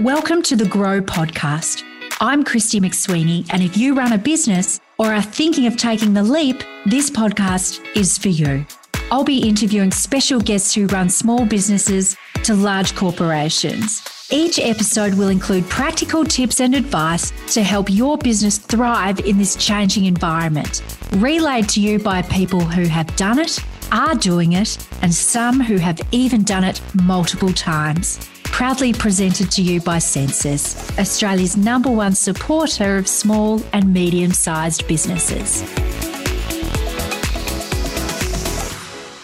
Welcome 0.00 0.42
to 0.42 0.56
the 0.56 0.64
Grow 0.64 1.00
Podcast. 1.00 1.84
I'm 2.20 2.42
Christy 2.42 2.80
McSweeney, 2.80 3.46
and 3.52 3.62
if 3.62 3.76
you 3.76 3.94
run 3.94 4.12
a 4.12 4.18
business 4.18 4.80
or 4.98 5.14
are 5.14 5.22
thinking 5.22 5.66
of 5.68 5.76
taking 5.76 6.12
the 6.14 6.22
leap, 6.24 6.64
this 6.84 7.08
podcast 7.08 7.80
is 7.96 8.18
for 8.18 8.28
you. 8.28 8.66
I'll 9.12 9.22
be 9.22 9.48
interviewing 9.48 9.92
special 9.92 10.40
guests 10.40 10.74
who 10.74 10.88
run 10.88 11.08
small 11.08 11.46
businesses 11.46 12.16
to 12.42 12.54
large 12.54 12.96
corporations. 12.96 14.02
Each 14.32 14.58
episode 14.58 15.14
will 15.14 15.28
include 15.28 15.68
practical 15.70 16.24
tips 16.24 16.60
and 16.60 16.74
advice 16.74 17.32
to 17.54 17.62
help 17.62 17.88
your 17.88 18.18
business 18.18 18.58
thrive 18.58 19.20
in 19.20 19.38
this 19.38 19.54
changing 19.54 20.06
environment, 20.06 20.82
relayed 21.12 21.68
to 21.68 21.80
you 21.80 22.00
by 22.00 22.22
people 22.22 22.60
who 22.60 22.82
have 22.82 23.14
done 23.14 23.38
it, 23.38 23.60
are 23.94 24.16
doing 24.16 24.54
it, 24.54 24.76
and 25.02 25.14
some 25.14 25.60
who 25.60 25.76
have 25.76 26.00
even 26.10 26.42
done 26.42 26.64
it 26.64 26.82
multiple 26.94 27.52
times 27.52 28.28
proudly 28.54 28.92
presented 28.92 29.50
to 29.50 29.62
you 29.62 29.80
by 29.80 29.98
Sensis, 29.98 30.96
Australia's 30.98 31.56
number 31.56 31.90
one 31.90 32.12
supporter 32.12 32.96
of 32.96 33.08
small 33.08 33.60
and 33.72 33.92
medium 33.92 34.32
sized 34.32 34.86
businesses. 34.86 35.62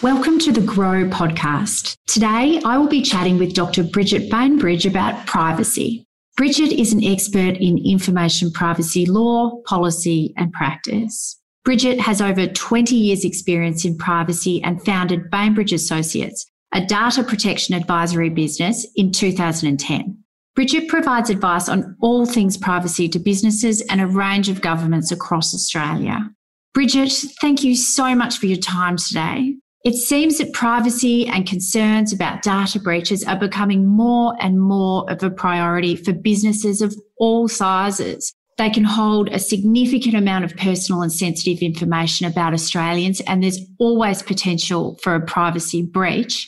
Welcome 0.02 0.38
to 0.40 0.52
the 0.52 0.64
Grow 0.66 1.04
podcast. 1.08 1.96
Today, 2.06 2.60
I 2.64 2.78
will 2.78 2.88
be 2.88 3.02
chatting 3.02 3.38
with 3.38 3.54
Dr. 3.54 3.84
Bridget 3.84 4.30
Bainbridge 4.30 4.86
about 4.86 5.26
privacy. 5.26 6.04
Bridget 6.36 6.72
is 6.72 6.92
an 6.92 7.04
expert 7.04 7.56
in 7.56 7.78
information 7.84 8.50
privacy 8.50 9.06
law, 9.06 9.60
policy, 9.64 10.32
and 10.36 10.52
practice. 10.52 11.39
Bridget 11.64 12.00
has 12.00 12.22
over 12.22 12.46
20 12.46 12.94
years' 12.94 13.24
experience 13.24 13.84
in 13.84 13.98
privacy 13.98 14.62
and 14.62 14.82
founded 14.82 15.30
Bainbridge 15.30 15.72
Associates, 15.72 16.50
a 16.72 16.84
data 16.84 17.22
protection 17.22 17.74
advisory 17.74 18.30
business 18.30 18.86
in 18.96 19.12
2010. 19.12 20.16
Bridget 20.54 20.88
provides 20.88 21.28
advice 21.28 21.68
on 21.68 21.96
all 22.00 22.24
things 22.24 22.56
privacy 22.56 23.08
to 23.10 23.18
businesses 23.18 23.82
and 23.90 24.00
a 24.00 24.06
range 24.06 24.48
of 24.48 24.62
governments 24.62 25.12
across 25.12 25.54
Australia. 25.54 26.30
Bridget, 26.72 27.12
thank 27.40 27.62
you 27.62 27.76
so 27.76 28.14
much 28.14 28.38
for 28.38 28.46
your 28.46 28.58
time 28.58 28.96
today. 28.96 29.54
It 29.84 29.94
seems 29.94 30.38
that 30.38 30.52
privacy 30.52 31.26
and 31.26 31.46
concerns 31.46 32.12
about 32.12 32.42
data 32.42 32.78
breaches 32.78 33.24
are 33.24 33.38
becoming 33.38 33.86
more 33.86 34.34
and 34.40 34.60
more 34.60 35.10
of 35.10 35.22
a 35.22 35.30
priority 35.30 35.96
for 35.96 36.12
businesses 36.12 36.82
of 36.82 36.94
all 37.18 37.48
sizes. 37.48 38.34
They 38.60 38.68
can 38.68 38.84
hold 38.84 39.30
a 39.30 39.38
significant 39.38 40.14
amount 40.14 40.44
of 40.44 40.54
personal 40.54 41.00
and 41.00 41.10
sensitive 41.10 41.60
information 41.62 42.26
about 42.26 42.52
Australians, 42.52 43.22
and 43.22 43.42
there's 43.42 43.58
always 43.78 44.22
potential 44.22 44.98
for 45.02 45.14
a 45.14 45.20
privacy 45.24 45.80
breach. 45.80 46.46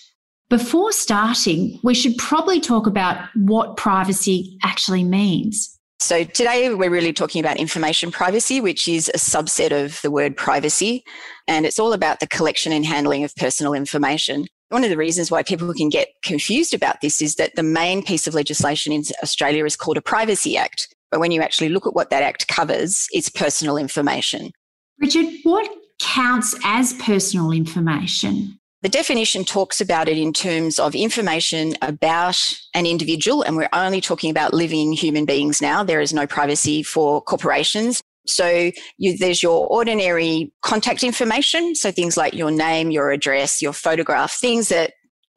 Before 0.51 0.93
starting, 0.93 1.81
we 1.83 1.95
should 1.95 2.19
probably 2.19 2.61
talk 2.61 2.87
about 2.87 3.31
what 3.35 3.79
privacy 3.79 4.59
actually 4.63 5.05
means. 5.05 5.75
So, 6.01 6.23
today 6.25 6.75
we're 6.75 6.91
really 6.91 7.15
talking 7.15 7.41
about 7.41 7.57
information 7.57 8.11
privacy, 8.11 8.61
which 8.61 8.87
is 8.87 9.09
a 9.09 9.17
subset 9.17 9.73
of 9.73 9.99
the 10.03 10.11
word 10.11 10.37
privacy. 10.37 11.05
And 11.49 11.65
it's 11.65 11.79
all 11.79 11.95
about 11.95 12.21
the 12.21 12.27
collection 12.27 12.73
and 12.73 12.85
handling 12.85 13.25
of 13.25 13.35
personal 13.37 13.73
information. 13.73 14.49
One 14.69 14.85
of 14.85 14.91
the 14.91 14.99
reasons 14.99 15.31
why 15.31 15.43
people 15.45 15.73
can 15.73 15.89
get 15.89 16.09
confused 16.23 16.75
about 16.75 17.01
this 17.01 17.23
is 17.23 17.37
that 17.37 17.57
the 17.57 17.63
main 17.63 18.03
piece 18.03 18.27
of 18.27 18.35
legislation 18.35 18.93
in 18.93 19.03
Australia 19.23 19.65
is 19.65 19.77
called 19.77 19.97
a 19.97 20.03
Privacy 20.03 20.59
Act. 20.59 20.92
But 21.13 21.21
when 21.21 21.31
you 21.31 21.43
actually 21.43 21.69
look 21.69 21.87
at 21.87 21.95
what 21.95 22.11
that 22.11 22.25
act 22.25 22.49
covers, 22.49 23.07
it's 23.13 23.29
personal 23.29 23.77
information. 23.77 24.51
Bridget, 24.99 25.41
what 25.45 25.71
counts 26.01 26.57
as 26.65 26.95
personal 26.95 27.53
information? 27.53 28.59
The 28.81 28.89
definition 28.89 29.45
talks 29.45 29.81
about 29.81 30.09
it 30.09 30.19
in 30.19 30.33
terms 30.33 30.81
of 30.81 30.97
information 30.97 31.75
about 31.83 32.59
an 32.75 32.87
individual, 32.87 33.43
and 33.43 33.57
we're 33.57 33.69
only 33.73 34.01
talking 34.01 34.31
about 34.31 34.53
living 34.55 34.93
human 34.93 35.25
beings 35.25 35.63
now. 35.63 35.85
There 35.85 36.01
is 36.01 36.13
no 36.13 36.27
privacy 36.27 36.83
for 36.83 37.21
corporations. 37.21 38.01
So 38.27 38.73
you, 38.99 39.19
there's 39.19 39.43
your 39.43 39.67
ordinary 39.69 40.53
contact 40.63 41.05
information. 41.05 41.75
So 41.75 41.93
things 41.93 42.17
like 42.17 42.35
your 42.35 42.51
name, 42.51 42.91
your 42.91 43.11
address, 43.11 43.61
your 43.61 43.73
photograph, 43.73 44.33
things 44.33 44.69
that 44.71 44.95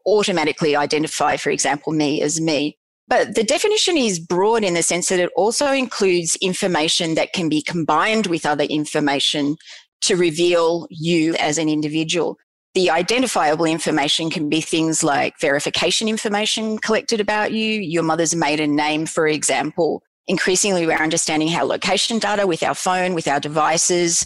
automatically 0.07 0.75
identify, 0.75 1.37
for 1.37 1.49
example, 1.49 1.93
me 1.93 2.21
as 2.21 2.39
me. 2.39 2.77
But 3.07 3.35
the 3.35 3.43
definition 3.43 3.97
is 3.97 4.19
broad 4.19 4.63
in 4.63 4.73
the 4.73 4.81
sense 4.81 5.09
that 5.09 5.19
it 5.19 5.29
also 5.35 5.71
includes 5.71 6.35
information 6.37 7.15
that 7.15 7.33
can 7.33 7.49
be 7.49 7.61
combined 7.61 8.27
with 8.27 8.45
other 8.45 8.63
information 8.63 9.57
to 10.01 10.15
reveal 10.15 10.87
you 10.89 11.35
as 11.35 11.57
an 11.57 11.69
individual. 11.69 12.37
The 12.73 12.89
identifiable 12.89 13.65
information 13.65 14.29
can 14.29 14.49
be 14.49 14.59
things 14.59 15.03
like 15.03 15.39
verification 15.39 16.09
information 16.09 16.77
collected 16.79 17.21
about 17.21 17.53
you, 17.53 17.79
your 17.79 18.03
mother's 18.03 18.35
maiden 18.35 18.75
name, 18.75 19.05
for 19.05 19.27
example. 19.27 20.01
Increasingly, 20.27 20.85
we're 20.85 20.97
understanding 20.97 21.47
how 21.47 21.63
location 21.63 22.19
data 22.19 22.47
with 22.47 22.63
our 22.63 22.73
phone, 22.73 23.13
with 23.13 23.27
our 23.27 23.39
devices, 23.39 24.25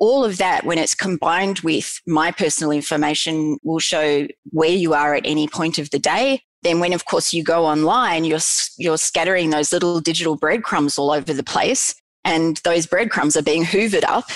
all 0.00 0.24
of 0.24 0.38
that, 0.38 0.64
when 0.64 0.78
it's 0.78 0.94
combined 0.94 1.60
with 1.60 2.00
my 2.06 2.32
personal 2.32 2.70
information, 2.70 3.58
will 3.62 3.78
show 3.78 4.26
where 4.44 4.70
you 4.70 4.94
are 4.94 5.14
at 5.14 5.26
any 5.26 5.46
point 5.46 5.78
of 5.78 5.90
the 5.90 5.98
day. 5.98 6.42
Then, 6.62 6.80
when 6.80 6.92
of 6.92 7.04
course 7.06 7.32
you 7.32 7.42
go 7.42 7.64
online, 7.64 8.24
you're 8.24 8.40
you're 8.78 8.98
scattering 8.98 9.50
those 9.50 9.72
little 9.72 10.00
digital 10.00 10.36
breadcrumbs 10.36 10.98
all 10.98 11.10
over 11.10 11.32
the 11.32 11.42
place. 11.42 11.94
And 12.22 12.58
those 12.64 12.86
breadcrumbs 12.86 13.34
are 13.36 13.42
being 13.42 13.64
hoovered 13.64 14.04
up 14.04 14.26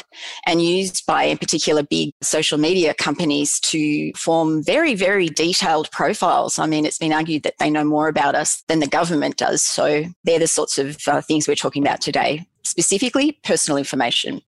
and 0.46 0.62
used 0.62 1.04
by, 1.06 1.24
in 1.24 1.36
particular, 1.36 1.82
big 1.82 2.12
social 2.22 2.56
media 2.56 2.94
companies 2.94 3.60
to 3.60 4.10
form 4.16 4.64
very, 4.64 4.94
very 4.94 5.28
detailed 5.28 5.90
profiles. 5.90 6.58
I 6.58 6.64
mean, 6.64 6.86
it's 6.86 6.96
been 6.96 7.12
argued 7.12 7.42
that 7.42 7.58
they 7.58 7.68
know 7.68 7.84
more 7.84 8.08
about 8.08 8.34
us 8.34 8.62
than 8.68 8.80
the 8.80 8.86
government 8.86 9.36
does. 9.36 9.60
So 9.60 10.04
they're 10.24 10.38
the 10.38 10.46
sorts 10.46 10.78
of 10.78 10.96
uh, 11.06 11.20
things 11.20 11.46
we're 11.46 11.56
talking 11.56 11.82
about 11.82 12.00
today, 12.00 12.46
specifically 12.62 13.38
personal 13.44 13.76
information. 13.76 14.40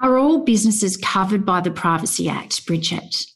Are 0.00 0.16
all 0.16 0.42
businesses 0.42 0.96
covered 0.96 1.44
by 1.44 1.60
the 1.60 1.70
Privacy 1.70 2.30
Act, 2.30 2.66
Bridget? 2.66 3.26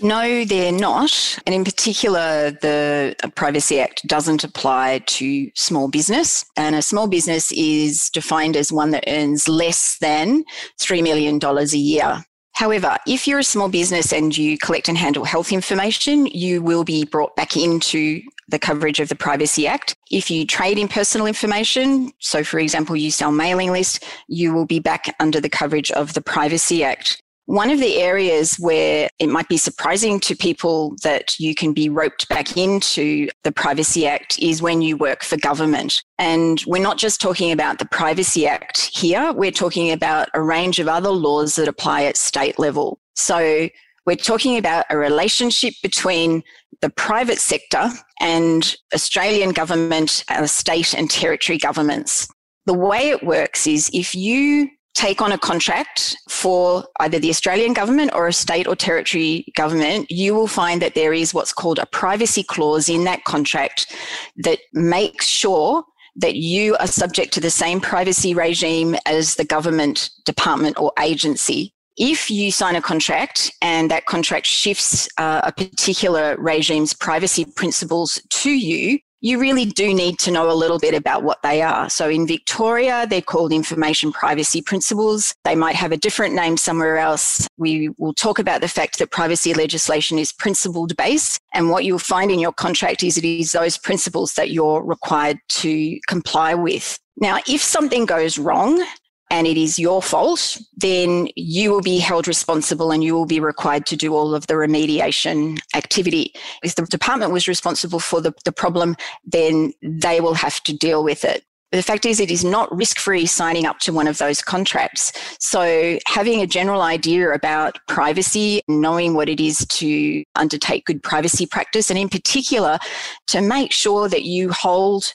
No, 0.00 0.44
they're 0.44 0.72
not. 0.72 1.38
And 1.46 1.54
in 1.54 1.64
particular, 1.64 2.50
the 2.50 3.16
Privacy 3.34 3.80
Act 3.80 4.06
doesn't 4.06 4.44
apply 4.44 5.00
to 5.06 5.50
small 5.54 5.88
business. 5.88 6.44
And 6.56 6.76
a 6.76 6.82
small 6.82 7.08
business 7.08 7.52
is 7.52 8.10
defined 8.10 8.56
as 8.56 8.72
one 8.72 8.90
that 8.92 9.04
earns 9.08 9.48
less 9.48 9.98
than 9.98 10.44
$3 10.80 11.02
million 11.02 11.40
a 11.42 11.64
year. 11.76 12.24
However, 12.54 12.96
if 13.06 13.28
you're 13.28 13.38
a 13.38 13.44
small 13.44 13.68
business 13.68 14.12
and 14.12 14.36
you 14.36 14.58
collect 14.58 14.88
and 14.88 14.98
handle 14.98 15.24
health 15.24 15.52
information, 15.52 16.26
you 16.26 16.60
will 16.60 16.82
be 16.82 17.04
brought 17.04 17.36
back 17.36 17.56
into 17.56 18.20
the 18.48 18.58
coverage 18.58 18.98
of 18.98 19.08
the 19.08 19.14
Privacy 19.14 19.66
Act. 19.66 19.94
If 20.10 20.30
you 20.30 20.44
trade 20.44 20.78
in 20.78 20.88
personal 20.88 21.26
information, 21.26 22.10
so 22.18 22.42
for 22.42 22.58
example, 22.58 22.96
you 22.96 23.10
sell 23.10 23.30
mailing 23.30 23.70
lists, 23.70 24.00
you 24.26 24.52
will 24.52 24.66
be 24.66 24.80
back 24.80 25.14
under 25.20 25.40
the 25.40 25.48
coverage 25.48 25.92
of 25.92 26.14
the 26.14 26.20
Privacy 26.20 26.82
Act. 26.82 27.22
One 27.48 27.70
of 27.70 27.80
the 27.80 27.96
areas 27.96 28.56
where 28.56 29.08
it 29.18 29.30
might 29.30 29.48
be 29.48 29.56
surprising 29.56 30.20
to 30.20 30.36
people 30.36 30.96
that 31.02 31.40
you 31.40 31.54
can 31.54 31.72
be 31.72 31.88
roped 31.88 32.28
back 32.28 32.58
into 32.58 33.30
the 33.42 33.50
Privacy 33.50 34.06
Act 34.06 34.38
is 34.38 34.60
when 34.60 34.82
you 34.82 34.98
work 34.98 35.24
for 35.24 35.38
government. 35.38 36.02
And 36.18 36.62
we're 36.66 36.82
not 36.82 36.98
just 36.98 37.22
talking 37.22 37.50
about 37.50 37.78
the 37.78 37.86
Privacy 37.86 38.46
Act 38.46 38.90
here, 38.92 39.32
we're 39.32 39.50
talking 39.50 39.90
about 39.90 40.28
a 40.34 40.42
range 40.42 40.78
of 40.78 40.88
other 40.88 41.08
laws 41.08 41.54
that 41.54 41.68
apply 41.68 42.02
at 42.02 42.18
state 42.18 42.58
level. 42.58 43.00
So 43.16 43.70
we're 44.04 44.16
talking 44.16 44.58
about 44.58 44.84
a 44.90 44.98
relationship 44.98 45.72
between 45.82 46.42
the 46.82 46.90
private 46.90 47.38
sector 47.38 47.88
and 48.20 48.76
Australian 48.94 49.52
government, 49.52 50.22
uh, 50.28 50.46
state 50.46 50.92
and 50.92 51.08
territory 51.08 51.56
governments. 51.56 52.28
The 52.66 52.74
way 52.74 53.08
it 53.08 53.24
works 53.24 53.66
is 53.66 53.88
if 53.94 54.14
you 54.14 54.68
take 54.98 55.22
on 55.22 55.30
a 55.30 55.38
contract 55.38 56.16
for 56.28 56.84
either 56.98 57.20
the 57.20 57.30
Australian 57.30 57.72
government 57.72 58.10
or 58.14 58.26
a 58.26 58.32
state 58.32 58.66
or 58.66 58.74
territory 58.74 59.46
government, 59.54 60.10
you 60.10 60.34
will 60.34 60.48
find 60.48 60.82
that 60.82 60.96
there 60.96 61.12
is 61.12 61.32
what's 61.32 61.52
called 61.52 61.78
a 61.78 61.86
privacy 61.86 62.42
clause 62.42 62.88
in 62.88 63.04
that 63.04 63.22
contract 63.22 63.94
that 64.38 64.58
makes 64.72 65.24
sure 65.24 65.84
that 66.16 66.34
you 66.34 66.76
are 66.78 66.88
subject 66.88 67.32
to 67.32 67.40
the 67.40 67.50
same 67.50 67.80
privacy 67.80 68.34
regime 68.34 68.96
as 69.06 69.36
the 69.36 69.44
government 69.44 70.10
department 70.24 70.76
or 70.80 70.90
agency. 70.98 71.72
If 71.96 72.28
you 72.28 72.50
sign 72.50 72.74
a 72.74 72.82
contract 72.82 73.52
and 73.62 73.88
that 73.92 74.06
contract 74.06 74.46
shifts 74.46 75.08
uh, 75.16 75.42
a 75.44 75.52
particular 75.52 76.36
regime's 76.38 76.92
privacy 76.92 77.44
principles 77.44 78.20
to 78.30 78.50
you, 78.50 78.98
you 79.20 79.40
really 79.40 79.64
do 79.64 79.92
need 79.92 80.18
to 80.20 80.30
know 80.30 80.50
a 80.50 80.54
little 80.54 80.78
bit 80.78 80.94
about 80.94 81.22
what 81.22 81.42
they 81.42 81.60
are. 81.62 81.90
So 81.90 82.08
in 82.08 82.26
Victoria, 82.26 83.06
they're 83.06 83.20
called 83.20 83.52
information 83.52 84.12
privacy 84.12 84.62
principles. 84.62 85.34
They 85.44 85.54
might 85.54 85.74
have 85.74 85.92
a 85.92 85.96
different 85.96 86.34
name 86.34 86.56
somewhere 86.56 86.98
else. 86.98 87.48
We 87.56 87.90
will 87.98 88.14
talk 88.14 88.38
about 88.38 88.60
the 88.60 88.68
fact 88.68 88.98
that 88.98 89.10
privacy 89.10 89.54
legislation 89.54 90.18
is 90.18 90.32
principled 90.32 90.96
based. 90.96 91.40
And 91.52 91.70
what 91.70 91.84
you'll 91.84 91.98
find 91.98 92.30
in 92.30 92.38
your 92.38 92.52
contract 92.52 93.02
is 93.02 93.18
it 93.18 93.24
is 93.24 93.52
those 93.52 93.76
principles 93.76 94.34
that 94.34 94.50
you're 94.50 94.84
required 94.84 95.38
to 95.48 95.98
comply 96.06 96.54
with. 96.54 96.98
Now, 97.16 97.38
if 97.48 97.60
something 97.60 98.06
goes 98.06 98.38
wrong, 98.38 98.84
and 99.30 99.46
it 99.46 99.56
is 99.56 99.78
your 99.78 100.02
fault, 100.02 100.58
then 100.76 101.28
you 101.36 101.70
will 101.70 101.82
be 101.82 101.98
held 101.98 102.26
responsible 102.26 102.90
and 102.90 103.04
you 103.04 103.14
will 103.14 103.26
be 103.26 103.40
required 103.40 103.86
to 103.86 103.96
do 103.96 104.14
all 104.14 104.34
of 104.34 104.46
the 104.46 104.54
remediation 104.54 105.58
activity. 105.74 106.32
If 106.62 106.74
the 106.74 106.86
department 106.86 107.32
was 107.32 107.48
responsible 107.48 108.00
for 108.00 108.20
the, 108.20 108.32
the 108.44 108.52
problem, 108.52 108.96
then 109.24 109.72
they 109.82 110.20
will 110.20 110.34
have 110.34 110.62
to 110.64 110.76
deal 110.76 111.04
with 111.04 111.24
it. 111.24 111.44
The 111.70 111.82
fact 111.82 112.06
is, 112.06 112.18
it 112.18 112.30
is 112.30 112.44
not 112.44 112.74
risk 112.74 112.98
free 112.98 113.26
signing 113.26 113.66
up 113.66 113.78
to 113.80 113.92
one 113.92 114.08
of 114.08 114.16
those 114.16 114.40
contracts. 114.40 115.12
So, 115.38 115.98
having 116.06 116.40
a 116.40 116.46
general 116.46 116.80
idea 116.80 117.30
about 117.32 117.78
privacy, 117.86 118.62
knowing 118.68 119.12
what 119.12 119.28
it 119.28 119.38
is 119.38 119.66
to 119.66 120.24
undertake 120.34 120.86
good 120.86 121.02
privacy 121.02 121.44
practice, 121.44 121.90
and 121.90 121.98
in 121.98 122.08
particular, 122.08 122.78
to 123.26 123.42
make 123.42 123.70
sure 123.70 124.08
that 124.08 124.22
you 124.22 124.50
hold 124.50 125.12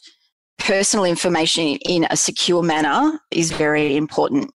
personal 0.58 1.06
information 1.06 1.78
in 1.86 2.08
a 2.10 2.18
secure 2.18 2.64
manner 2.64 3.20
is 3.32 3.52
very 3.52 3.96
important 3.96 4.52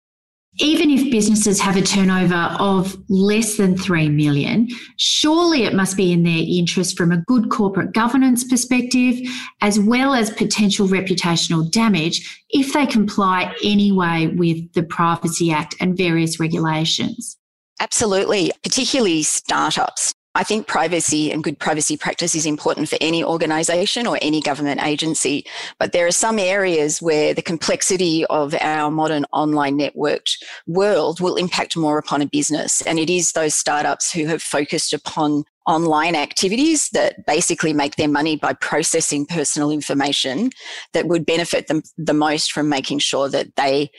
even 0.59 0.89
if 0.89 1.12
businesses 1.12 1.59
have 1.59 1.75
a 1.75 1.81
turnover 1.81 2.56
of 2.59 2.95
less 3.09 3.57
than 3.57 3.77
3 3.77 4.09
million, 4.09 4.68
surely 4.97 5.63
it 5.63 5.74
must 5.74 5.97
be 5.97 6.13
in 6.13 6.24
their 6.24 6.44
interest 6.47 6.97
from 6.97 7.12
a 7.12 7.21
good 7.27 7.50
corporate 7.50 7.94
governance 7.94 8.44
perspective, 8.44 9.15
as 9.62 9.80
well 9.80 10.13
as 10.13 10.30
potential 10.31 10.88
reputational 10.88 11.69
damage 11.71 12.45
if 12.51 12.71
they 12.74 12.86
comply 12.86 13.53
anyway 13.63 14.27
with 14.27 14.71
the 14.74 14.83
Privacy 14.83 15.51
Act 15.51 15.75
and 15.81 15.98
various 15.98 16.39
regulations. 16.39 17.38
Absolutely, 17.81 18.51
particularly 18.63 19.24
startups. 19.24 20.13
I 20.35 20.43
think 20.43 20.67
privacy 20.67 21.31
and 21.31 21.43
good 21.43 21.57
privacy 21.57 21.95
practice 21.95 22.35
is 22.35 22.45
important 22.45 22.89
for 22.89 22.97
any 22.99 23.23
organization 23.23 24.05
or 24.05 24.19
any 24.21 24.41
government 24.41 24.83
agency. 24.83 25.45
But 25.79 25.93
there 25.93 26.05
are 26.05 26.11
some 26.11 26.37
areas 26.39 27.01
where 27.01 27.33
the 27.33 27.41
complexity 27.41 28.25
of 28.25 28.53
our 28.59 28.91
modern 28.91 29.25
online 29.31 29.79
networked 29.79 30.35
world 30.67 31.21
will 31.21 31.35
impact 31.35 31.77
more 31.77 31.97
upon 31.97 32.21
a 32.21 32.27
business. 32.27 32.81
And 32.81 32.99
it 32.99 33.09
is 33.09 33.31
those 33.31 33.55
startups 33.55 34.11
who 34.11 34.25
have 34.27 34.43
focused 34.43 34.91
upon 34.91 35.45
online 35.65 36.15
activities 36.15 36.89
that 36.89 37.25
basically 37.25 37.73
make 37.73 37.95
their 37.95 38.09
money 38.09 38.35
by 38.35 38.53
processing 38.53 39.25
personal 39.25 39.71
information 39.71 40.51
that 40.93 41.07
would 41.07 41.25
benefit 41.25 41.67
them 41.67 41.81
the 41.97 42.13
most 42.13 42.51
from 42.51 42.69
making 42.69 42.99
sure 42.99 43.29
that 43.29 43.55
they 43.55 43.89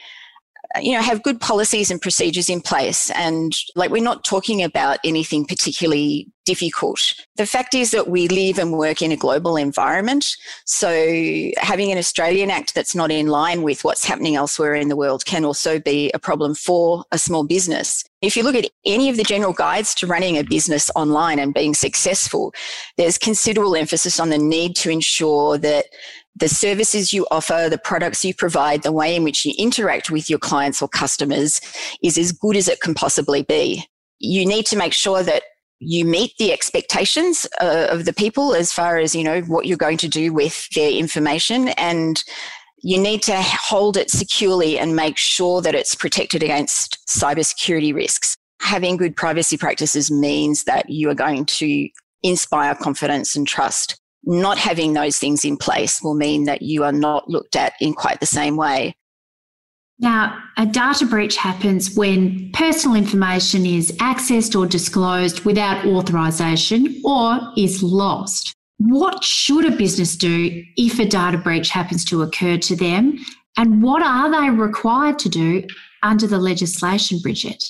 you 0.81 0.93
know 0.93 1.03
have 1.03 1.23
good 1.23 1.41
policies 1.41 1.91
and 1.91 2.01
procedures 2.01 2.49
in 2.49 2.61
place. 2.61 3.11
And 3.11 3.57
like 3.75 3.91
we're 3.91 4.03
not 4.03 4.25
talking 4.25 4.63
about 4.63 4.99
anything 5.05 5.45
particularly 5.45 6.29
difficult. 6.45 7.01
The 7.37 7.47
fact 7.47 7.75
is 7.75 7.91
that 7.91 8.09
we 8.09 8.29
live 8.29 8.59
and 8.59 8.73
work 8.73 9.03
in 9.03 9.11
a 9.11 9.17
global 9.17 9.57
environment. 9.57 10.27
So 10.65 10.89
having 11.59 11.91
an 11.91 11.99
australian 11.99 12.51
act 12.51 12.75
that's 12.75 12.95
not 12.95 13.11
in 13.11 13.27
line 13.27 13.63
with 13.63 13.83
what's 13.83 14.05
happening 14.05 14.37
elsewhere 14.37 14.75
in 14.75 14.89
the 14.89 14.97
world 14.97 15.27
can 15.27 15.45
also 15.45 15.81
be 15.81 16.11
a 16.15 16.21
problem 16.21 16.55
for 16.55 17.05
a 17.11 17.19
small 17.19 17.45
business. 17.45 18.05
If 18.23 18.37
you 18.37 18.45
look 18.45 18.55
at 18.55 18.71
any 18.85 19.11
of 19.11 19.17
the 19.17 19.25
general 19.25 19.53
guides 19.53 19.95
to 19.97 20.07
running 20.07 20.39
a 20.39 20.45
business 20.45 20.89
online 20.95 21.39
and 21.39 21.53
being 21.53 21.75
successful 21.75 22.55
there's 22.97 23.19
considerable 23.19 23.77
emphasis 23.77 24.21
on 24.21 24.31
the 24.31 24.39
need 24.39 24.77
to 24.77 24.91
ensure 24.91 25.59
that 25.59 25.87
the 26.37 26.49
services 26.49 27.13
you 27.13 27.27
offer, 27.31 27.69
the 27.71 27.79
products 27.79 28.25
you 28.25 28.35
provide, 28.35 28.83
the 28.83 28.93
way 28.93 29.17
in 29.17 29.25
which 29.25 29.45
you 29.45 29.55
interact 29.59 30.11
with 30.11 30.29
your 30.29 30.39
clients 30.39 30.83
or 30.83 30.89
customers 30.89 31.61
is 32.03 32.19
as 32.19 32.31
good 32.31 32.57
as 32.57 32.69
it 32.69 32.81
can 32.81 32.95
possibly 32.95 33.43
be. 33.43 33.85
You 34.19 34.45
need 34.47 34.67
to 34.67 34.77
make 34.77 34.93
sure 34.93 35.23
that 35.23 35.45
you 35.79 36.05
meet 36.05 36.35
the 36.39 36.53
expectations 36.53 37.47
uh, 37.61 37.87
of 37.91 38.05
the 38.05 38.13
people 38.13 38.55
as 38.55 38.73
far 38.73 38.99
as, 38.99 39.15
you 39.15 39.25
know, 39.25 39.41
what 39.43 39.67
you're 39.67 39.77
going 39.77 39.99
to 39.99 40.09
do 40.09 40.33
with 40.33 40.69
their 40.71 40.91
information 40.91 41.69
and 41.71 42.23
you 42.83 42.99
need 42.99 43.23
to 43.23 43.37
hold 43.43 43.97
it 43.97 44.11
securely 44.11 44.79
and 44.79 44.95
make 44.95 45.17
sure 45.17 45.63
that 45.63 45.75
it's 45.75 45.95
protected 45.95 46.43
against 46.43 46.99
cybersecurity 47.09 47.95
risks. 47.95 48.37
Having 48.61 48.99
good 48.99 49.17
privacy 49.17 49.57
practices 49.57 50.11
means 50.11 50.65
that 50.65 50.89
you 50.89 51.09
are 51.11 51.15
going 51.15 51.47
to 51.47 51.89
inspire 52.23 52.75
confidence 52.75 53.37
and 53.37 53.47
trust 53.47 53.99
not 54.27 54.59
having 54.59 54.93
those 54.93 55.19
things 55.19 55.45
in 55.45 55.57
place 55.57 56.03
will 56.03 56.15
mean 56.15 56.45
that 56.45 56.63
you 56.63 56.83
are 56.83 56.93
not 56.93 57.31
looked 57.31 57.57
at 57.57 57.75
in 57.81 57.95
quite 57.95 58.21
the 58.21 58.27
same 58.27 58.57
way. 58.57 58.97
Now, 59.99 60.43
a 60.59 60.67
data 60.67 61.07
breach 61.07 61.37
happens 61.37 61.97
when 61.97 62.51
personal 62.53 62.97
information 62.97 63.65
is 63.65 63.93
accessed 63.93 64.59
or 64.59 64.67
disclosed 64.67 65.45
without 65.47 65.87
authorization 65.87 67.01
or 67.03 67.41
is 67.57 67.83
lost. 67.83 68.55
What 68.79 69.25
should 69.25 69.65
a 69.65 69.75
business 69.75 70.17
do 70.17 70.63
if 70.77 70.99
a 70.99 71.07
data 71.07 71.39
breach 71.39 71.71
happens 71.71 72.05
to 72.07 72.21
occur 72.21 72.59
to 72.59 72.77
them? 72.77 73.17
And 73.57 73.83
what 73.83 74.03
are 74.03 74.31
they 74.31 74.51
required 74.51 75.19
to 75.21 75.31
do 75.31 75.63
under 76.03 76.27
the 76.27 76.39
legislation, 76.39 77.21
Bridget? 77.23 77.65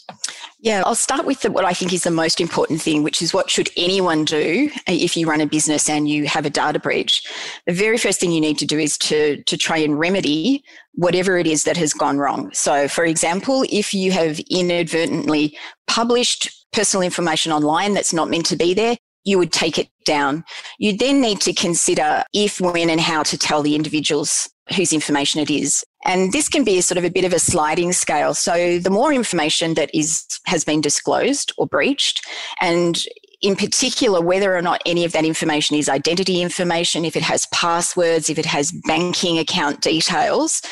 Yeah, 0.58 0.82
I'll 0.84 0.94
start 0.94 1.26
with 1.26 1.43
the, 1.43 1.50
what 1.50 1.64
I 1.64 1.72
think 1.72 1.93
is 1.93 2.04
the 2.04 2.10
most 2.10 2.40
important 2.40 2.81
thing, 2.81 3.02
which 3.02 3.20
is 3.22 3.34
what 3.34 3.50
should 3.50 3.70
anyone 3.76 4.25
do 4.25 4.70
uh, 4.88 4.93
if 4.93 5.16
you 5.16 5.28
run 5.28 5.40
a 5.40 5.46
business 5.46 5.88
and 5.88 6.08
you 6.08 6.26
have 6.26 6.46
a 6.46 6.50
data 6.50 6.78
breach. 6.78 7.22
The 7.66 7.72
very 7.72 7.98
first 7.98 8.20
thing 8.20 8.32
you 8.32 8.40
need 8.40 8.58
to 8.58 8.66
do 8.66 8.78
is 8.78 8.98
to, 8.98 9.43
to 9.43 9.56
try 9.56 9.78
and 9.78 9.98
remedy 9.98 10.64
whatever 10.94 11.38
it 11.38 11.46
is 11.46 11.64
that 11.64 11.76
has 11.76 11.93
gone 11.93 12.19
wrong. 12.19 12.50
So, 12.52 12.88
for 12.88 13.04
example, 13.04 13.64
if 13.70 13.93
you 13.93 14.12
have 14.12 14.40
inadvertently 14.50 15.56
published 15.87 16.66
personal 16.72 17.02
information 17.02 17.52
online 17.52 17.94
that's 17.94 18.12
not 18.12 18.31
meant 18.31 18.46
to 18.46 18.56
be 18.56 18.75
there, 18.75 18.96
you 19.25 19.38
would 19.38 19.52
take 19.52 19.78
it 19.78 19.88
down. 20.04 20.44
You 20.78 20.96
then 20.96 21.20
need 21.20 21.40
to 21.43 21.52
consider 21.52 22.25
if, 22.32 22.60
when, 22.60 22.88
and 22.88 23.00
how 23.00 23.25
to 23.25 23.37
tell 23.37 23.60
the 23.60 23.75
individuals 23.75 24.48
whose 24.74 24.92
information 24.92 25.40
it 25.40 25.50
is. 25.50 25.84
And 26.04 26.32
this 26.32 26.48
can 26.48 26.64
be 26.64 26.78
a 26.78 26.82
sort 26.82 26.98
of 26.98 27.04
a 27.04 27.10
bit 27.10 27.24
of 27.24 27.32
a 27.32 27.38
sliding 27.38 27.92
scale. 27.92 28.34
So 28.34 28.78
the 28.78 28.90
more 28.90 29.12
information 29.12 29.74
that 29.74 29.90
is 29.94 30.24
has 30.46 30.64
been 30.64 30.80
disclosed 30.80 31.52
or 31.58 31.66
breached, 31.66 32.26
and 32.60 33.04
in 33.42 33.54
particular, 33.54 34.20
whether 34.20 34.56
or 34.56 34.62
not 34.62 34.82
any 34.86 35.04
of 35.04 35.12
that 35.12 35.24
information 35.24 35.76
is 35.76 35.88
identity 35.88 36.40
information, 36.40 37.04
if 37.04 37.16
it 37.16 37.22
has 37.22 37.46
passwords, 37.52 38.30
if 38.30 38.38
it 38.38 38.46
has 38.46 38.72
banking 38.86 39.38
account 39.38 39.82
details, 39.82 40.62